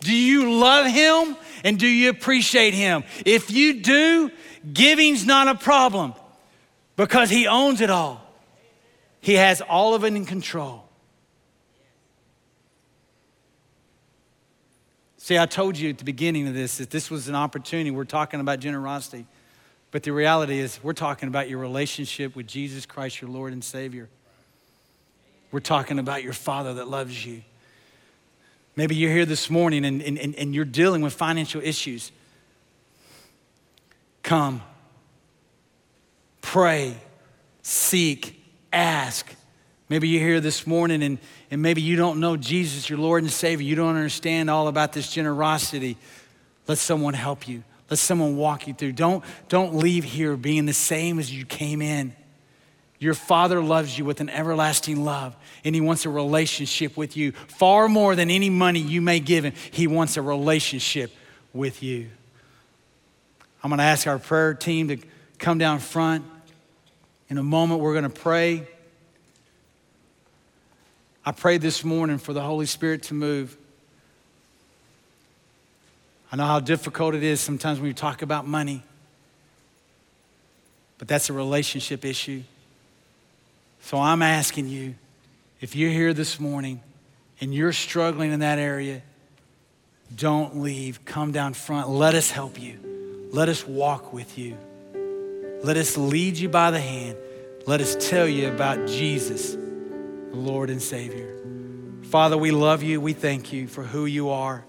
Do 0.00 0.14
you 0.14 0.52
love 0.52 0.86
Him? 0.86 1.36
And 1.64 1.78
do 1.78 1.86
you 1.86 2.10
appreciate 2.10 2.74
Him? 2.74 3.04
If 3.24 3.50
you 3.50 3.82
do, 3.82 4.30
giving's 4.70 5.24
not 5.24 5.48
a 5.48 5.54
problem 5.54 6.14
because 6.96 7.30
He 7.30 7.46
owns 7.46 7.80
it 7.80 7.90
all. 7.90 8.20
He 9.20 9.34
has 9.34 9.60
all 9.60 9.94
of 9.94 10.04
it 10.04 10.14
in 10.14 10.26
control. 10.26 10.84
See, 15.16 15.38
I 15.38 15.46
told 15.46 15.78
you 15.78 15.88
at 15.88 15.96
the 15.96 16.04
beginning 16.04 16.46
of 16.48 16.52
this 16.52 16.76
that 16.76 16.90
this 16.90 17.10
was 17.10 17.28
an 17.28 17.34
opportunity. 17.34 17.90
We're 17.90 18.04
talking 18.04 18.40
about 18.40 18.60
generosity. 18.60 19.26
But 19.90 20.02
the 20.02 20.12
reality 20.12 20.58
is, 20.58 20.78
we're 20.82 20.92
talking 20.92 21.28
about 21.28 21.48
your 21.48 21.60
relationship 21.60 22.36
with 22.36 22.46
Jesus 22.46 22.84
Christ, 22.84 23.22
your 23.22 23.30
Lord 23.30 23.54
and 23.54 23.64
Savior. 23.64 24.10
We're 25.50 25.60
talking 25.60 25.98
about 25.98 26.22
your 26.22 26.32
Father 26.32 26.74
that 26.74 26.88
loves 26.88 27.24
you. 27.24 27.42
Maybe 28.76 28.96
you're 28.96 29.12
here 29.12 29.24
this 29.24 29.48
morning 29.48 29.84
and, 29.84 30.02
and, 30.02 30.18
and 30.18 30.54
you're 30.54 30.64
dealing 30.64 31.00
with 31.00 31.14
financial 31.14 31.62
issues. 31.62 32.12
Come 34.22 34.60
pray, 36.54 36.94
seek, 37.62 38.40
ask. 38.72 39.28
Maybe 39.88 40.06
you're 40.06 40.22
here 40.22 40.38
this 40.38 40.68
morning 40.68 41.02
and, 41.02 41.18
and 41.50 41.60
maybe 41.60 41.82
you 41.82 41.96
don't 41.96 42.20
know 42.20 42.36
Jesus, 42.36 42.88
your 42.88 43.00
Lord 43.00 43.24
and 43.24 43.32
Savior. 43.32 43.66
You 43.66 43.74
don't 43.74 43.96
understand 43.96 44.48
all 44.48 44.68
about 44.68 44.92
this 44.92 45.10
generosity. 45.10 45.96
Let 46.68 46.78
someone 46.78 47.14
help 47.14 47.48
you. 47.48 47.64
Let 47.90 47.98
someone 47.98 48.36
walk 48.36 48.68
you 48.68 48.74
through. 48.74 48.92
Don't, 48.92 49.24
don't 49.48 49.74
leave 49.74 50.04
here 50.04 50.36
being 50.36 50.64
the 50.64 50.72
same 50.72 51.18
as 51.18 51.34
you 51.34 51.44
came 51.44 51.82
in. 51.82 52.14
Your 53.00 53.14
Father 53.14 53.60
loves 53.60 53.98
you 53.98 54.04
with 54.04 54.20
an 54.20 54.30
everlasting 54.30 55.04
love, 55.04 55.34
and 55.64 55.74
He 55.74 55.80
wants 55.80 56.06
a 56.06 56.08
relationship 56.08 56.96
with 56.96 57.16
you 57.16 57.32
far 57.32 57.88
more 57.88 58.14
than 58.14 58.30
any 58.30 58.48
money 58.48 58.78
you 58.78 59.02
may 59.02 59.18
give 59.18 59.44
Him. 59.44 59.54
He 59.72 59.88
wants 59.88 60.16
a 60.16 60.22
relationship 60.22 61.10
with 61.52 61.82
you. 61.82 62.10
I'm 63.60 63.70
going 63.70 63.78
to 63.78 63.84
ask 63.84 64.06
our 64.06 64.20
prayer 64.20 64.54
team 64.54 64.86
to 64.86 64.98
come 65.40 65.58
down 65.58 65.80
front. 65.80 66.24
In 67.30 67.38
a 67.38 67.42
moment, 67.42 67.80
we're 67.80 67.92
going 67.92 68.04
to 68.04 68.20
pray. 68.20 68.66
I 71.24 71.32
prayed 71.32 71.62
this 71.62 71.82
morning 71.84 72.18
for 72.18 72.32
the 72.32 72.42
Holy 72.42 72.66
Spirit 72.66 73.04
to 73.04 73.14
move. 73.14 73.56
I 76.30 76.36
know 76.36 76.46
how 76.46 76.60
difficult 76.60 77.14
it 77.14 77.22
is 77.22 77.40
sometimes 77.40 77.78
when 77.78 77.86
you 77.88 77.94
talk 77.94 78.22
about 78.22 78.46
money, 78.46 78.82
but 80.98 81.08
that's 81.08 81.30
a 81.30 81.32
relationship 81.32 82.04
issue. 82.04 82.42
So 83.82 83.98
I'm 83.98 84.20
asking 84.20 84.68
you 84.68 84.96
if 85.60 85.76
you're 85.76 85.90
here 85.90 86.12
this 86.12 86.40
morning 86.40 86.80
and 87.40 87.54
you're 87.54 87.72
struggling 87.72 88.32
in 88.32 88.40
that 88.40 88.58
area, 88.58 89.02
don't 90.14 90.58
leave. 90.58 91.04
Come 91.04 91.32
down 91.32 91.54
front. 91.54 91.88
Let 91.88 92.14
us 92.14 92.30
help 92.30 92.60
you. 92.60 93.28
Let 93.32 93.48
us 93.48 93.66
walk 93.66 94.12
with 94.12 94.36
you. 94.36 94.56
Let 95.64 95.78
us 95.78 95.96
lead 95.96 96.36
you 96.36 96.50
by 96.50 96.70
the 96.70 96.78
hand. 96.78 97.16
Let 97.66 97.80
us 97.80 97.96
tell 98.10 98.28
you 98.28 98.48
about 98.48 98.86
Jesus, 98.86 99.54
the 99.54 100.36
Lord 100.36 100.68
and 100.68 100.82
Savior. 100.82 101.40
Father, 102.02 102.36
we 102.36 102.50
love 102.50 102.82
you. 102.82 103.00
We 103.00 103.14
thank 103.14 103.50
you 103.50 103.66
for 103.66 103.82
who 103.82 104.04
you 104.04 104.28
are. 104.28 104.62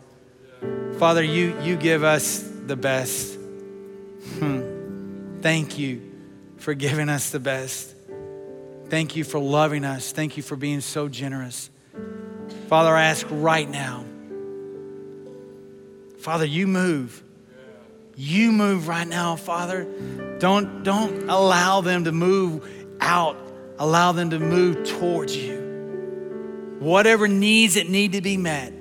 Father, 0.98 1.22
you, 1.22 1.60
you 1.64 1.76
give 1.76 2.06
us 2.06 2.50
the 2.66 2.78
best. 2.78 3.38
Hmm. 4.40 5.42
Thank 5.42 5.78
you 5.78 6.14
for 6.60 6.74
giving 6.74 7.10
us 7.10 7.30
the 7.30 7.42
best. 7.42 7.94
Thank 8.88 9.18
you 9.18 9.26
for 9.26 9.38
loving 9.38 9.84
us. 9.84 10.14
Thank 10.14 10.38
you 10.38 10.44
for 10.44 10.56
being 10.56 10.80
so 10.80 11.10
generous. 11.10 11.70
Father, 12.70 12.96
I 12.96 13.08
ask 13.08 13.28
right 13.30 13.70
now, 13.70 14.06
Father, 16.20 16.46
you 16.46 16.68
move. 16.68 17.22
You 18.16 18.52
move 18.52 18.88
right 18.88 19.08
now, 19.08 19.36
Father. 19.36 19.86
Don't, 20.40 20.84
don't 20.84 21.30
allow 21.30 21.82
them 21.82 22.06
to 22.06 22.12
move 22.12 22.68
out. 23.00 23.38
Allow 23.78 24.14
them 24.14 24.30
to 24.30 24.40
move 24.40 24.88
towards 24.88 25.36
you. 25.36 26.78
Whatever 26.80 27.28
needs 27.28 27.76
that 27.76 27.90
need 27.90 28.14
to 28.14 28.22
be 28.22 28.38
met, 28.38 28.72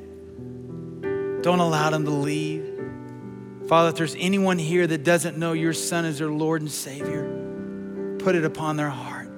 don't 1.42 1.60
allow 1.60 1.90
them 1.90 2.04
to 2.04 2.10
leave. 2.10 2.70
Father, 3.66 3.88
if 3.88 3.96
there's 3.96 4.16
anyone 4.18 4.58
here 4.58 4.86
that 4.86 5.04
doesn't 5.04 5.36
know 5.36 5.52
your 5.52 5.72
Son 5.72 6.04
as 6.04 6.18
their 6.18 6.28
Lord 6.28 6.62
and 6.62 6.70
Savior, 6.70 8.16
put 8.18 8.34
it 8.34 8.44
upon 8.44 8.76
their 8.76 8.90
heart 8.90 9.28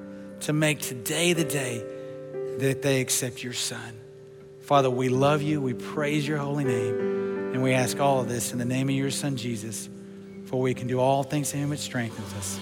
to 0.41 0.53
make 0.53 0.81
today 0.81 1.33
the 1.33 1.45
day 1.45 1.83
that 2.59 2.83
they 2.83 3.01
accept 3.01 3.43
your 3.43 3.53
Son. 3.53 4.01
Father, 4.61 4.91
we 4.91 5.09
love 5.09 5.43
you. 5.43 5.61
We 5.61 5.75
praise 5.75 6.27
your 6.27 6.39
holy 6.39 6.65
name. 6.65 7.16
And 7.57 7.63
we 7.63 7.73
ask 7.73 7.99
all 8.01 8.21
of 8.21 8.29
this 8.29 8.53
in 8.53 8.59
the 8.59 8.67
name 8.67 8.91
of 8.91 8.95
your 8.95 9.11
Son, 9.11 9.35
Jesus, 9.35 9.89
for 10.45 10.61
we 10.61 10.75
can 10.75 10.89
do 10.89 11.01
all 11.01 11.23
things 11.23 11.53
to 11.53 11.57
him 11.57 11.71
which 11.71 11.81
strengthens 11.81 12.35
us. 12.35 12.61